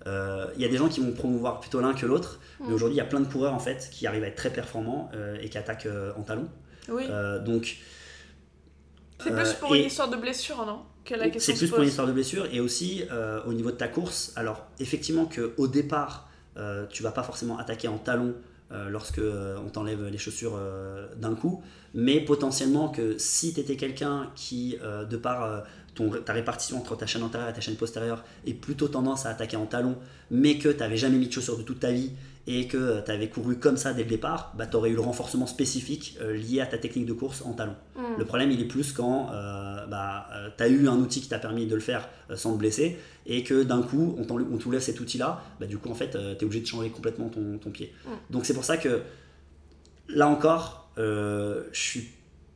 Il 0.06 0.62
y 0.62 0.64
a 0.64 0.68
des 0.68 0.76
gens 0.76 0.88
qui 0.88 1.00
vont 1.00 1.10
promouvoir 1.10 1.58
plutôt 1.58 1.80
l'un 1.80 1.92
que 1.92 2.06
l'autre, 2.06 2.38
mais 2.60 2.68
mm. 2.68 2.74
aujourd'hui 2.74 2.94
il 2.94 2.98
y 2.98 3.02
a 3.02 3.06
plein 3.06 3.18
de 3.18 3.26
coureurs 3.26 3.54
en 3.54 3.58
fait 3.58 3.88
qui 3.90 4.06
arrivent 4.06 4.22
à 4.22 4.28
être 4.28 4.36
très 4.36 4.50
performants 4.50 5.10
et 5.40 5.48
qui 5.48 5.58
attaquent 5.58 5.88
en 6.16 6.22
talon. 6.22 6.48
Oui. 6.88 7.02
donc 7.44 7.78
c'est 9.18 9.34
plus 9.34 9.54
pour 9.54 9.74
une 9.74 9.86
histoire 9.86 10.08
de 10.08 10.16
blessure, 10.16 10.64
non 10.64 10.82
C'est 11.38 11.54
plus 11.54 11.68
pour 11.68 11.80
une 11.80 11.88
histoire 11.88 12.06
de 12.06 12.12
blessure 12.12 12.46
et 12.52 12.60
aussi 12.60 13.02
au 13.46 13.52
niveau 13.52 13.72
de 13.72 13.76
ta 13.76 13.88
course. 13.88 14.32
Alors 14.36 14.68
effectivement 14.78 15.26
qu'au 15.26 15.66
départ 15.66 16.28
tu 16.90 17.02
vas 17.02 17.10
pas 17.10 17.24
forcément 17.24 17.58
attaquer 17.58 17.88
en 17.88 17.98
talon 17.98 18.36
euh, 18.72 18.88
lorsque 18.88 19.18
euh, 19.18 19.56
on 19.64 19.68
t'enlève 19.68 20.06
les 20.06 20.18
chaussures 20.18 20.56
euh, 20.56 21.06
d'un 21.16 21.36
coup, 21.36 21.62
mais 21.94 22.20
potentiellement 22.20 22.88
que 22.88 23.16
si 23.16 23.54
tu 23.54 23.60
étais 23.60 23.76
quelqu'un 23.76 24.28
qui, 24.34 24.76
de 25.08 25.16
par 25.16 25.62
ton, 25.94 26.10
ta 26.10 26.32
répartition 26.32 26.78
entre 26.78 26.96
ta 26.96 27.06
chaîne 27.06 27.22
antérieure 27.22 27.48
et 27.48 27.52
ta 27.54 27.60
chaîne 27.60 27.76
postérieure, 27.76 28.24
est 28.46 28.54
plutôt 28.54 28.88
tendance 28.88 29.24
à 29.24 29.30
attaquer 29.30 29.56
en 29.56 29.66
talon, 29.66 29.96
mais 30.30 30.58
que 30.58 30.68
tu 30.68 30.78
n'avais 30.78 30.96
jamais 30.96 31.16
mis 31.16 31.28
de 31.28 31.32
chaussures 31.32 31.56
de 31.56 31.62
toute 31.62 31.80
ta 31.80 31.92
vie 31.92 32.10
et 32.46 32.68
que 32.68 33.04
tu 33.04 33.10
avais 33.10 33.28
couru 33.28 33.58
comme 33.58 33.76
ça 33.76 33.92
dès 33.92 34.04
le 34.04 34.08
départ, 34.08 34.52
bah, 34.56 34.66
tu 34.66 34.76
aurais 34.76 34.90
eu 34.90 34.94
le 34.94 35.00
renforcement 35.00 35.46
spécifique 35.46 36.18
lié 36.20 36.60
à 36.60 36.66
ta 36.66 36.78
technique 36.78 37.06
de 37.06 37.12
course 37.12 37.42
en 37.42 37.52
talon. 37.54 37.74
Mm. 37.96 38.18
Le 38.18 38.24
problème, 38.24 38.50
il 38.52 38.60
est 38.60 38.66
plus 38.66 38.92
quand 38.92 39.30
bah, 39.88 40.28
tu 40.56 40.62
as 40.62 40.68
eu 40.68 40.88
un 40.88 40.96
outil 40.96 41.20
qui 41.20 41.28
t'a 41.28 41.38
permis 41.38 41.66
de 41.66 41.74
le 41.74 41.80
faire 41.80 42.08
sans 42.34 42.52
te 42.52 42.58
blesser 42.58 42.98
et 43.26 43.42
que 43.42 43.62
d'un 43.62 43.82
coup 43.82 44.16
on, 44.18 44.22
on 44.22 44.56
t'ouvre 44.56 44.78
cet 44.78 45.00
outil 45.00 45.18
là, 45.18 45.42
bah, 45.60 45.66
du 45.66 45.78
coup 45.78 45.90
en 45.90 45.94
fait 45.94 46.14
euh, 46.14 46.34
tu 46.34 46.42
es 46.42 46.44
obligé 46.44 46.62
de 46.62 46.66
changer 46.66 46.90
complètement 46.90 47.28
ton, 47.28 47.58
ton 47.58 47.70
pied. 47.70 47.92
Donc 48.30 48.46
c'est 48.46 48.54
pour 48.54 48.64
ça 48.64 48.76
que 48.76 49.02
là 50.08 50.28
encore, 50.28 50.90
euh, 50.98 51.64
je 51.72 51.80
suis 51.80 52.08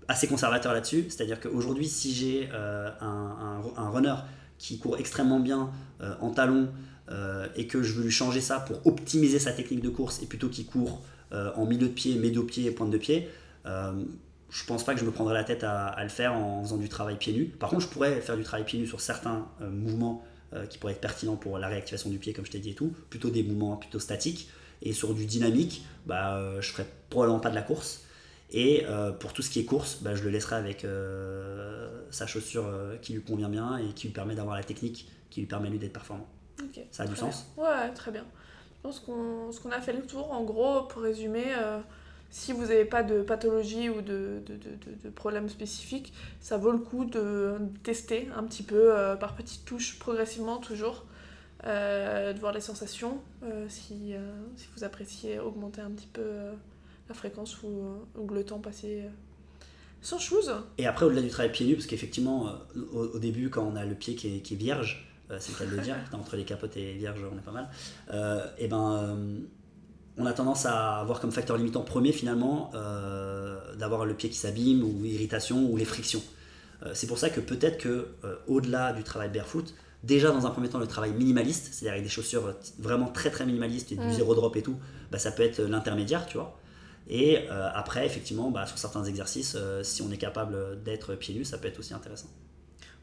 assez 0.08 0.26
conservateur 0.26 0.72
là-dessus. 0.72 1.06
C'est-à-dire 1.08 1.40
qu'aujourd'hui, 1.40 1.88
si 1.88 2.12
j'ai 2.12 2.48
un, 2.50 2.94
un, 3.00 3.62
un, 3.76 3.90
runner 3.90 4.14
qui 4.58 4.78
court 4.78 4.98
extrêmement 4.98 5.40
bien 5.40 5.70
en 6.20 6.30
talon 7.10 7.48
et 7.56 7.66
que 7.66 7.82
je 7.82 7.92
veux 7.94 8.04
lui 8.04 8.10
changer 8.10 8.40
ça 8.40 8.60
pour 8.60 8.86
optimiser 8.86 9.38
sa 9.38 9.52
technique 9.52 9.82
de 9.82 9.88
course 9.88 10.22
et 10.22 10.26
plutôt 10.26 10.48
qu'il 10.48 10.66
court 10.66 11.02
en 11.32 11.66
milieu 11.66 11.88
de 11.88 11.92
pied, 11.92 12.16
médio 12.16 12.42
pied 12.44 12.70
pointe 12.70 12.90
de 12.90 12.98
pied, 12.98 13.28
je 14.50 14.64
pense 14.64 14.84
pas 14.84 14.94
que 14.94 15.00
je 15.00 15.04
me 15.04 15.10
prendrais 15.10 15.34
la 15.34 15.44
tête 15.44 15.64
à, 15.64 15.96
le 16.02 16.08
faire 16.08 16.34
en 16.34 16.62
faisant 16.62 16.76
du 16.76 16.88
travail 16.88 17.16
pieds 17.16 17.32
nus. 17.32 17.46
Par 17.46 17.70
contre, 17.70 17.82
je 17.82 17.88
pourrais 17.88 18.20
faire 18.20 18.36
du 18.36 18.42
travail 18.42 18.64
pieds 18.64 18.78
nus 18.78 18.86
sur 18.86 19.00
certains 19.00 19.48
euh, 19.60 19.70
mouvements 19.70 20.24
euh, 20.52 20.66
qui 20.66 20.78
pourraient 20.78 20.94
être 20.94 21.00
pertinents 21.00 21.36
pour 21.36 21.58
la 21.58 21.68
réactivation 21.68 22.10
du 22.10 22.18
pied, 22.18 22.32
comme 22.32 22.44
je 22.44 22.50
t'ai 22.50 22.58
dit 22.58 22.70
et 22.70 22.74
tout, 22.74 22.92
plutôt 23.08 23.30
des 23.30 23.42
mouvements 23.42 23.76
plutôt 23.76 24.00
statiques. 24.00 24.48
Et 24.82 24.92
sur 24.92 25.14
du 25.14 25.26
dynamique, 25.26 25.84
bah, 26.06 26.36
euh, 26.36 26.60
je 26.60 26.70
ferais 26.70 26.86
probablement 27.10 27.40
pas 27.40 27.50
de 27.50 27.54
la 27.54 27.62
course. 27.62 28.04
Et 28.52 28.84
pour 29.20 29.32
tout 29.32 29.42
ce 29.42 29.50
qui 29.50 29.60
est 29.60 29.64
course, 29.64 29.98
bah, 30.02 30.16
je 30.16 30.24
le 30.24 30.30
laisserai 30.30 30.56
avec 30.56 30.84
sa 32.10 32.26
chaussure 32.26 32.68
qui 33.00 33.12
lui 33.12 33.22
convient 33.22 33.48
bien 33.48 33.76
et 33.76 33.92
qui 33.94 34.08
lui 34.08 34.12
permet 34.12 34.34
d'avoir 34.34 34.56
la 34.56 34.64
technique 34.64 35.08
qui 35.30 35.38
lui 35.38 35.46
permet 35.46 35.70
lui 35.70 35.78
d'être 35.78 35.92
performant. 35.92 36.28
Ça 36.90 37.04
a 37.04 37.06
du 37.06 37.16
sens 37.16 37.46
Ouais, 37.56 37.92
très 37.94 38.10
bien. 38.10 38.24
Je 38.76 38.88
pense 38.88 39.00
qu'on 39.00 39.70
a 39.70 39.80
fait 39.80 39.92
le 39.92 40.02
tour. 40.02 40.32
En 40.32 40.42
gros, 40.42 40.82
pour 40.82 41.02
résumer, 41.02 41.44
si 42.30 42.52
vous 42.52 42.62
n'avez 42.62 42.84
pas 42.84 43.02
de 43.02 43.22
pathologie 43.22 43.90
ou 43.90 44.00
de, 44.00 44.40
de, 44.46 44.54
de, 44.54 45.02
de, 45.02 45.10
problème 45.10 45.48
spécifique, 45.48 46.12
ça 46.40 46.56
vaut 46.56 46.70
le 46.70 46.78
coup 46.78 47.04
de 47.04 47.56
tester 47.82 48.28
un 48.36 48.44
petit 48.44 48.62
peu 48.62 48.96
euh, 48.96 49.16
par 49.16 49.34
petites 49.34 49.64
touches, 49.64 49.98
progressivement 49.98 50.58
toujours, 50.58 51.04
euh, 51.66 52.32
de 52.32 52.38
voir 52.38 52.52
les 52.52 52.60
sensations, 52.60 53.20
euh, 53.42 53.66
si, 53.68 54.14
si, 54.56 54.68
vous 54.76 54.84
appréciez 54.84 55.40
augmenter 55.40 55.80
un 55.80 55.90
petit 55.90 56.08
peu 56.12 56.22
la 57.08 57.14
fréquence 57.14 57.62
ou, 57.64 57.82
ou, 58.16 58.28
le 58.28 58.44
temps 58.44 58.60
passé 58.60 59.02
sans 60.00 60.20
chose. 60.20 60.54
Et 60.78 60.86
après, 60.86 61.04
au-delà 61.06 61.22
du 61.22 61.28
travail 61.28 61.50
pieds 61.50 61.66
nus, 61.66 61.74
parce 61.74 61.86
qu'effectivement, 61.86 62.52
au, 62.92 63.18
début, 63.18 63.50
quand 63.50 63.64
on 63.64 63.74
a 63.74 63.84
le 63.84 63.96
pied 63.96 64.14
qui 64.14 64.36
est, 64.36 64.40
qui 64.40 64.54
est 64.54 64.56
vierge, 64.56 65.09
c'est 65.38 65.52
le 65.52 65.58
cas 65.58 65.70
de 65.70 65.76
le 65.76 65.82
dire, 65.82 65.96
entre 66.12 66.36
les 66.36 66.44
capotes 66.44 66.76
et 66.76 66.94
vierges, 66.94 67.20
on 67.30 67.36
est 67.36 67.42
pas 67.42 67.52
mal, 67.52 67.68
et 68.58 68.68
ben 68.68 69.40
on 70.20 70.26
a 70.26 70.32
tendance 70.32 70.66
à 70.66 70.98
avoir 70.98 71.20
comme 71.20 71.32
facteur 71.32 71.56
limitant 71.56 71.82
premier 71.82 72.12
finalement 72.12 72.70
euh, 72.74 73.58
d'avoir 73.76 74.04
le 74.04 74.14
pied 74.14 74.28
qui 74.28 74.36
s'abîme 74.36 74.82
ou 74.82 75.04
irritation 75.04 75.70
ou 75.70 75.76
les 75.76 75.84
frictions. 75.84 76.22
Euh, 76.84 76.90
c'est 76.94 77.06
pour 77.06 77.18
ça 77.18 77.30
que 77.30 77.40
peut-être 77.40 77.78
que 77.78 78.08
euh, 78.24 78.36
au-delà 78.46 78.92
du 78.92 79.02
travail 79.02 79.30
barefoot, 79.30 79.74
déjà 80.04 80.30
dans 80.30 80.46
un 80.46 80.50
premier 80.50 80.68
temps 80.68 80.78
le 80.78 80.86
travail 80.86 81.12
minimaliste, 81.12 81.72
c'est-à-dire 81.72 81.92
avec 81.92 82.04
des 82.04 82.10
chaussures 82.10 82.54
vraiment 82.78 83.08
très 83.08 83.30
très 83.30 83.46
minimalistes 83.46 83.92
et 83.92 83.96
du 83.96 84.12
zéro 84.12 84.34
drop 84.34 84.56
et 84.56 84.62
tout, 84.62 84.78
bah, 85.10 85.18
ça 85.18 85.32
peut 85.32 85.42
être 85.42 85.60
l'intermédiaire, 85.60 86.26
tu 86.26 86.36
vois. 86.36 86.58
Et 87.08 87.48
après, 87.48 88.06
effectivement, 88.06 88.50
bah, 88.50 88.66
sur 88.66 88.78
certains 88.78 89.04
exercices, 89.04 89.56
si 89.82 90.00
on 90.00 90.10
est 90.12 90.16
capable 90.16 90.82
d'être 90.84 91.14
pieds 91.16 91.34
nus, 91.34 91.44
ça 91.44 91.58
peut 91.58 91.66
être 91.66 91.78
aussi 91.78 91.92
intéressant. 91.92 92.28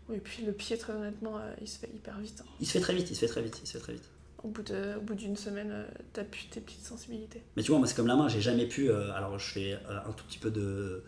Oui, 0.09 0.17
et 0.17 0.19
puis 0.19 0.45
le 0.45 0.53
pied, 0.53 0.77
très 0.77 0.93
honnêtement, 0.93 1.39
il 1.61 1.67
se 1.67 1.79
fait 1.79 1.89
hyper 1.93 2.17
vite. 2.19 2.41
Hein. 2.41 2.49
Il 2.59 2.67
se 2.67 2.71
fait 2.71 2.79
très 2.79 2.93
vite, 2.93 3.09
il 3.09 3.15
se 3.15 3.21
fait 3.21 3.27
très 3.27 3.41
vite, 3.41 3.59
il 3.61 3.67
se 3.67 3.73
fait 3.73 3.79
très 3.79 3.93
vite 3.93 4.09
au 4.43 4.49
bout, 4.49 4.63
de, 4.63 4.99
bout 4.99 5.15
d'une 5.15 5.35
semaine, 5.35 5.69
euh, 5.71 5.85
t'as 6.13 6.23
plus 6.23 6.45
tes 6.49 6.61
petites 6.61 6.85
sensibilités. 6.85 7.41
Mais 7.55 7.63
tu 7.63 7.71
vois, 7.71 7.79
moi, 7.79 7.87
c'est 7.87 7.95
comme 7.95 8.07
la 8.07 8.15
main, 8.15 8.27
j'ai 8.27 8.41
jamais 8.41 8.65
pu. 8.65 8.89
Euh, 8.89 9.11
alors, 9.13 9.37
je 9.39 9.51
fais 9.51 9.73
euh, 9.73 9.99
un 10.07 10.11
tout 10.11 10.25
petit 10.25 10.39
peu 10.39 10.51
de, 10.51 11.03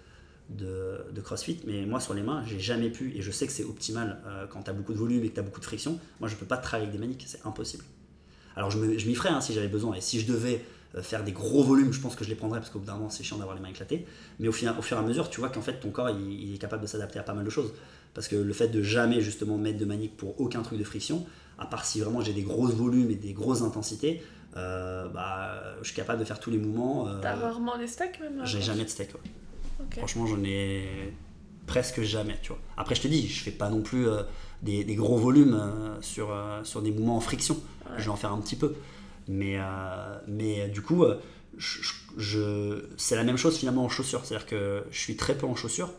de, 0.49 1.21
crossfit, 1.21 1.59
mais 1.65 1.85
moi, 1.85 1.99
sur 1.99 2.13
les 2.13 2.23
mains, 2.23 2.43
j'ai 2.45 2.59
jamais 2.59 2.89
pu, 2.89 3.15
et 3.15 3.21
je 3.21 3.31
sais 3.31 3.45
que 3.45 3.53
c'est 3.53 3.63
optimal 3.63 4.19
quand 4.49 4.63
t'as 4.63 4.73
beaucoup 4.73 4.93
de 4.93 4.97
volume 4.97 5.23
et 5.23 5.29
que 5.29 5.35
t'as 5.35 5.41
beaucoup 5.41 5.59
de 5.59 5.65
friction. 5.65 5.99
Moi, 6.19 6.29
je 6.29 6.35
peux 6.35 6.45
pas 6.45 6.57
travailler 6.57 6.87
avec 6.87 6.99
des 6.99 7.05
maniques, 7.05 7.23
c'est 7.27 7.45
impossible. 7.45 7.83
Alors, 8.55 8.71
je, 8.71 8.79
m'y 8.79 9.15
ferais 9.15 9.29
hein, 9.29 9.41
si 9.41 9.53
j'avais 9.53 9.67
besoin, 9.67 9.95
et 9.95 10.01
si 10.01 10.19
je 10.19 10.31
devais 10.31 10.65
faire 11.01 11.23
des 11.23 11.33
gros 11.33 11.63
volumes, 11.63 11.93
je 11.93 12.01
pense 12.01 12.15
que 12.15 12.23
je 12.23 12.29
les 12.29 12.35
prendrais 12.35 12.59
parce 12.59 12.71
qu'au 12.71 12.79
bout 12.79 12.87
d'un 12.87 12.95
moment, 12.95 13.11
c'est 13.11 13.23
chiant 13.23 13.37
d'avoir 13.37 13.55
les 13.55 13.61
mains 13.61 13.69
éclatées. 13.69 14.07
Mais 14.39 14.47
au, 14.47 14.51
fur, 14.51 14.73
au 14.75 14.81
fur 14.81 14.97
et 14.97 14.99
à 14.99 15.03
mesure, 15.03 15.29
tu 15.29 15.39
vois 15.39 15.49
qu'en 15.49 15.61
fait, 15.61 15.79
ton 15.79 15.91
corps, 15.91 16.09
il, 16.09 16.55
est 16.55 16.57
capable 16.57 16.81
de 16.81 16.87
s'adapter 16.87 17.19
à 17.19 17.23
pas 17.23 17.35
mal 17.35 17.45
de 17.45 17.49
choses. 17.51 17.71
Parce 18.13 18.27
que 18.27 18.35
le 18.35 18.53
fait 18.53 18.67
de 18.67 18.81
jamais 18.81 19.21
justement 19.21 19.57
mettre 19.57 19.77
de 19.77 19.85
manique 19.85 20.17
pour 20.17 20.39
aucun 20.41 20.61
truc 20.61 20.79
de 20.79 20.83
friction, 20.83 21.25
à 21.57 21.65
part 21.65 21.85
si 21.85 21.99
vraiment 22.01 22.21
j'ai 22.21 22.33
des 22.33 22.41
gros 22.41 22.67
volumes 22.67 23.11
et 23.11 23.15
des 23.15 23.33
grosses 23.33 23.61
intensités, 23.61 24.21
euh, 24.57 25.07
bah, 25.09 25.61
je 25.81 25.87
suis 25.87 25.95
capable 25.95 26.19
de 26.19 26.25
faire 26.25 26.39
tous 26.39 26.49
les 26.49 26.57
mouvements. 26.57 27.07
Euh, 27.07 27.19
T'as 27.21 27.35
rarement 27.35 27.77
des 27.77 27.87
steaks 27.87 28.19
même 28.19 28.41
J'ai 28.45 28.61
jamais 28.61 28.83
de 28.83 28.89
steak. 28.89 29.09
Franchement, 29.91 30.25
j'en 30.25 30.43
ai 30.43 31.13
presque 31.67 32.01
jamais. 32.01 32.37
Tu 32.41 32.49
vois. 32.49 32.59
Après, 32.77 32.95
je 32.95 33.01
te 33.01 33.07
dis, 33.07 33.27
je 33.27 33.43
fais 33.43 33.51
pas 33.51 33.69
non 33.69 33.81
plus 33.81 34.07
euh, 34.07 34.23
des, 34.63 34.83
gros 34.95 35.17
volumes 35.17 35.61
sur, 36.01 36.35
sur 36.63 36.81
des 36.81 36.91
mouvements 36.91 37.17
en 37.17 37.21
friction. 37.21 37.57
Je 37.97 38.03
vais 38.03 38.09
en 38.09 38.15
faire 38.15 38.31
un 38.31 38.41
petit 38.41 38.55
peu. 38.55 38.75
Mais, 39.27 39.59
mais 40.27 40.67
du 40.69 40.81
coup, 40.81 41.05
je, 41.57 42.83
c'est 42.97 43.15
la 43.15 43.23
même 43.23 43.37
chose 43.37 43.57
finalement 43.57 43.85
en 43.85 43.89
chaussures. 43.89 44.25
C'est-à-dire 44.25 44.47
que 44.47 44.83
je 44.91 44.99
suis 44.99 45.15
très 45.15 45.35
peu 45.35 45.45
en 45.45 45.55
chaussures. 45.55 45.91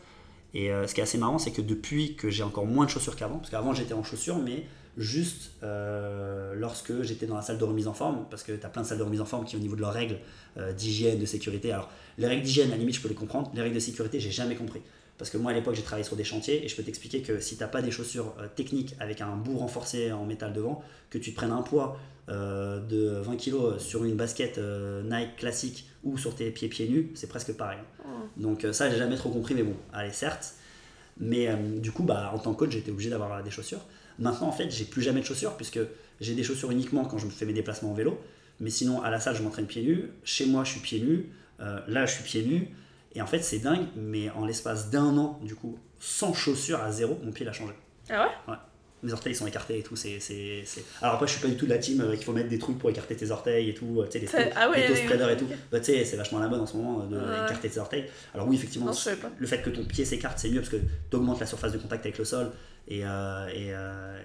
Et 0.55 0.71
ce 0.87 0.93
qui 0.95 1.01
est 1.01 1.05
assez 1.05 1.19
marrant, 1.19 1.39
c'est 1.39 1.53
que 1.53 1.63
depuis 1.63 2.17
que 2.17 2.29
j'ai 2.29 2.43
encore 2.43 2.67
moins 2.67 2.85
de 2.85 2.91
chaussures 2.91 3.15
qu'avant, 3.15 3.39
parce 3.39 3.51
qu'avant 3.51 3.73
j'étais 3.73 3.95
en 3.95 4.03
chaussures, 4.03 4.39
mais 4.39 4.65
juste 4.97 5.53
euh, 5.63 6.55
lorsque 6.55 7.03
j'étais 7.03 7.27
dans 7.27 7.37
la 7.37 7.43
salle 7.43 7.59
de 7.59 7.65
remise 7.65 7.87
en 7.87 7.95
forme, 7.95 8.27
parce 8.31 8.43
que 8.43 8.53
tu 8.53 8.65
as 8.65 8.69
plein 8.69 8.83
de 8.83 8.87
salles 8.87 8.99
de 8.99 9.03
remise 9.03 9.21
en 9.21 9.25
forme 9.25 9.45
qui, 9.45 9.57
au 9.57 9.59
niveau 9.59 9.77
de 9.77 9.81
leurs 9.81 9.93
règles 9.93 10.19
euh, 10.59 10.73
d'hygiène, 10.73 11.19
de 11.19 11.27
sécurité, 11.27 11.73
alors 11.73 11.91
les 12.19 12.27
règles 12.27 12.43
d'hygiène, 12.43 12.69
à 12.69 12.73
la 12.73 12.77
limite, 12.77 12.97
je 12.97 13.01
peux 13.01 13.09
les 13.09 13.15
comprendre, 13.15 13.51
les 13.55 13.63
règles 13.63 13.75
de 13.75 13.81
sécurité, 13.81 14.21
j'ai 14.21 14.31
jamais 14.31 14.57
compris. 14.57 14.83
Parce 15.21 15.31
que 15.31 15.37
moi, 15.37 15.53
à 15.53 15.55
l'époque, 15.55 15.75
j'ai 15.75 15.83
travaillé 15.83 16.05
sur 16.05 16.17
des 16.17 16.25
chantiers 16.25 16.65
et 16.65 16.69
je 16.69 16.75
peux 16.75 16.83
t'expliquer 16.83 17.21
que 17.21 17.41
si 17.41 17.57
tu 17.57 17.63
n'as 17.63 17.69
pas 17.69 17.83
des 17.83 17.91
chaussures 17.91 18.35
euh, 18.41 18.47
techniques 18.57 18.97
avec 18.99 19.21
un 19.21 19.37
bout 19.37 19.59
renforcé 19.59 20.11
en 20.13 20.25
métal 20.25 20.53
devant, 20.53 20.83
que 21.11 21.19
tu 21.19 21.33
te 21.33 21.37
prennes 21.37 21.53
un 21.53 21.63
poids 21.63 21.99
de 22.29 23.21
20 23.23 23.37
kg 23.39 23.79
sur 23.79 24.05
une 24.05 24.15
basket 24.15 24.59
Nike 24.59 25.35
classique 25.37 25.89
ou 26.05 26.17
sur 26.17 26.37
tes 26.37 26.53
pieds 26.53 26.69
pieds 26.69 26.89
nus, 26.89 27.11
c'est 27.15 27.27
presque 27.27 27.53
pareil. 27.55 27.81
Oh. 28.05 28.09
Donc 28.37 28.65
ça, 28.71 28.89
j'ai 28.89 28.99
jamais 28.99 29.17
trop 29.17 29.31
compris, 29.31 29.55
mais 29.55 29.65
bon, 29.65 29.75
allez, 29.93 30.13
certes. 30.13 30.55
Mais 31.19 31.49
du 31.57 31.91
coup, 31.91 32.05
bah, 32.05 32.31
en 32.33 32.39
tant 32.39 32.53
que 32.53 32.61
coach, 32.61 32.71
j'étais 32.71 32.93
obligé 32.93 33.11
d'avoir 33.11 33.43
des 33.43 33.51
chaussures. 33.51 33.81
Maintenant, 34.21 34.47
en 34.47 34.53
fait, 34.53 34.71
j'ai 34.71 34.85
plus 34.85 35.03
jamais 35.03 35.23
de 35.23 35.27
chaussures 35.27 35.57
puisque 35.57 35.81
j'ai 36.21 36.35
des 36.35 36.45
chaussures 36.45 36.71
uniquement 36.71 37.05
quand 37.05 37.19
je 37.19 37.27
me 37.27 37.31
fais 37.31 37.47
mes 37.47 37.53
déplacements 37.53 37.91
en 37.91 37.95
vélo. 37.95 38.21
Mais 38.61 38.71
sinon, 38.71 39.03
à 39.03 39.11
la 39.11 39.19
salle, 39.19 39.35
je 39.35 39.43
m'entraîne 39.43 39.67
pieds 39.67 39.83
nus. 39.83 40.11
Chez 40.23 40.47
moi, 40.47 40.65
je 40.65 40.73
suis 40.73 40.81
pieds 40.81 41.01
nus. 41.01 41.27
Euh, 41.61 41.81
là, 41.89 42.05
je 42.07 42.13
suis 42.13 42.23
pieds 42.23 42.45
nus. 42.45 42.69
Et 43.15 43.23
en 43.23 43.27
fait, 43.27 43.41
c'est 43.41 43.59
dingue, 43.59 43.87
mais 43.97 44.31
en 44.31 44.45
l'espace 44.45 44.91
d'un 44.91 45.17
an, 45.17 45.39
du 45.43 45.55
coup, 45.55 45.79
sans 45.99 46.33
chaussures 46.33 46.81
à 46.81 46.93
zéro, 46.93 47.19
mon 47.25 47.33
pied 47.33 47.47
a 47.47 47.53
changé. 47.53 47.75
Ah 48.09 48.25
ouais? 48.25 48.53
Ouais 48.53 48.59
mes 49.03 49.13
orteils 49.13 49.35
sont 49.35 49.47
écartés 49.47 49.79
et 49.79 49.83
tout. 49.83 49.97
c'est 49.97 50.19
Alors 51.01 51.15
après, 51.15 51.27
je 51.27 51.33
suis 51.33 51.41
pas 51.41 51.49
du 51.49 51.57
tout 51.57 51.65
de 51.65 51.71
la 51.71 51.79
team 51.79 52.01
euh, 52.01 52.15
qu'il 52.15 52.25
faut 52.25 52.33
mettre 52.33 52.49
des 52.49 52.59
trucs 52.59 52.79
pour 52.79 52.91
écarter 52.91 53.17
tes 53.17 53.31
orteils 53.31 53.71
et 53.71 53.75
tout, 53.75 54.01
euh, 54.01 54.07
tu 54.07 54.19
sais, 54.19 54.39
les, 54.39 54.53
ah 54.55 54.71
ouais, 54.71 54.95
spreaders 54.95 55.31
et 55.31 55.37
tout. 55.37 55.47
Bah, 55.71 55.81
tu 55.81 55.87
sais, 55.87 56.05
c'est 56.05 56.17
vachement 56.17 56.39
la 56.39 56.49
mode 56.49 56.61
en 56.61 56.67
ce 56.67 56.77
moment 56.77 57.03
euh, 57.03 57.07
de 57.07 57.47
écarter 57.47 57.69
tes 57.69 57.79
orteils. 57.79 58.07
Alors 58.35 58.47
oui, 58.47 58.57
effectivement, 58.57 58.91
le 59.39 59.47
fait 59.47 59.63
que 59.63 59.71
ton 59.71 59.85
pied 59.85 60.05
s'écarte, 60.05 60.39
c'est 60.39 60.51
mieux 60.51 60.61
parce 60.61 60.71
que 60.71 60.77
tu 61.11 61.17
augmentes 61.17 61.41
la 61.41 61.47
surface 61.47 61.73
de 61.73 61.79
contact 61.79 62.05
avec 62.05 62.19
le 62.19 62.25
sol. 62.25 62.51
Et, 62.91 63.03
et, 63.03 63.73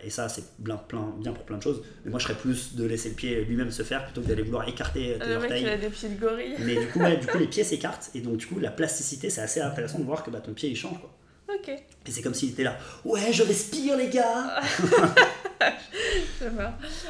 et, 0.03 0.09
ça, 0.09 0.27
c'est 0.27 0.43
bien, 0.59 0.75
plein, 0.75 1.13
bien 1.19 1.33
pour 1.33 1.43
plein 1.45 1.57
de 1.57 1.61
choses. 1.63 1.83
Mais 2.03 2.09
moi, 2.11 2.19
je 2.19 2.25
serais 2.25 2.35
plus 2.35 2.75
de 2.75 2.83
laisser 2.83 3.09
le 3.09 3.15
pied 3.15 3.45
lui-même 3.45 3.69
se 3.69 3.83
faire 3.83 4.03
plutôt 4.05 4.21
que 4.21 4.27
d'aller 4.27 4.41
vouloir 4.41 4.67
écarter 4.67 5.17
tes 5.19 5.27
le 5.27 5.35
orteils. 5.35 5.51
Mec, 5.51 5.61
il 5.61 5.69
a 5.69 5.77
des 5.77 5.89
pieds 5.89 6.09
de 6.09 6.19
gorille. 6.19 6.55
Mais 6.59 6.75
du 6.75 6.87
coup, 6.87 6.99
du 6.99 7.27
coup 7.27 7.37
les 7.37 7.47
pieds 7.51 7.63
s'écartent. 7.63 8.09
Et 8.15 8.21
donc, 8.21 8.37
du 8.37 8.47
coup, 8.47 8.59
la 8.59 8.71
plasticité, 8.71 9.29
c'est 9.29 9.41
assez 9.41 9.61
intéressant 9.61 9.99
de 9.99 10.03
voir 10.03 10.23
que 10.23 10.31
bah, 10.31 10.39
ton 10.39 10.53
pied, 10.53 10.69
il 10.69 10.75
change. 10.75 10.99
Quoi. 10.99 11.11
Ok. 11.53 11.69
Et 11.69 12.11
c'est 12.11 12.21
comme 12.21 12.33
s'il 12.33 12.49
était 12.49 12.63
là. 12.63 12.77
Ouais, 13.03 13.31
je 13.31 13.43
respire, 13.43 13.97
les 13.97 14.09
gars 14.09 14.59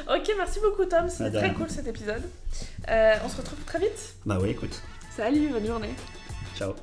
Ok, 0.08 0.32
merci 0.36 0.60
beaucoup, 0.60 0.84
Tom. 0.84 1.08
C'était 1.08 1.30
très 1.30 1.52
cool 1.52 1.70
cet 1.70 1.86
épisode. 1.86 2.22
Euh, 2.88 3.14
on 3.24 3.28
se 3.28 3.36
retrouve 3.36 3.58
très 3.64 3.78
vite. 3.78 4.16
Bah 4.24 4.38
oui, 4.40 4.50
écoute. 4.50 4.82
Salut, 5.14 5.48
bonne 5.48 5.66
journée. 5.66 5.94
Ciao. 6.56 6.74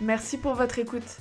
Merci 0.00 0.38
pour 0.38 0.54
votre 0.54 0.78
écoute. 0.78 1.18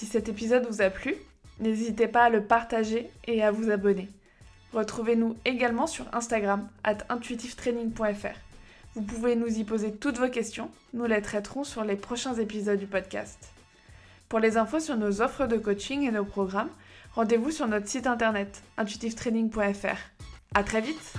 Si 0.00 0.06
cet 0.06 0.30
épisode 0.30 0.66
vous 0.66 0.80
a 0.80 0.88
plu, 0.88 1.14
n'hésitez 1.58 2.08
pas 2.08 2.22
à 2.22 2.30
le 2.30 2.42
partager 2.42 3.10
et 3.26 3.42
à 3.42 3.50
vous 3.50 3.68
abonner. 3.68 4.08
Retrouvez-nous 4.72 5.36
également 5.44 5.86
sur 5.86 6.06
Instagram, 6.14 6.66
at 6.84 6.96
intuitivetraining.fr. 7.10 8.38
Vous 8.94 9.02
pouvez 9.02 9.36
nous 9.36 9.58
y 9.58 9.62
poser 9.62 9.92
toutes 9.92 10.16
vos 10.16 10.30
questions, 10.30 10.70
nous 10.94 11.04
les 11.04 11.20
traiterons 11.20 11.64
sur 11.64 11.84
les 11.84 11.96
prochains 11.96 12.32
épisodes 12.36 12.78
du 12.78 12.86
podcast. 12.86 13.50
Pour 14.30 14.38
les 14.38 14.56
infos 14.56 14.80
sur 14.80 14.96
nos 14.96 15.20
offres 15.20 15.46
de 15.46 15.58
coaching 15.58 16.08
et 16.08 16.10
nos 16.10 16.24
programmes, 16.24 16.70
rendez-vous 17.14 17.50
sur 17.50 17.68
notre 17.68 17.86
site 17.86 18.06
internet 18.06 18.62
intuitivetraining.fr. 18.78 19.98
À 20.54 20.64
très 20.64 20.80
vite! 20.80 21.12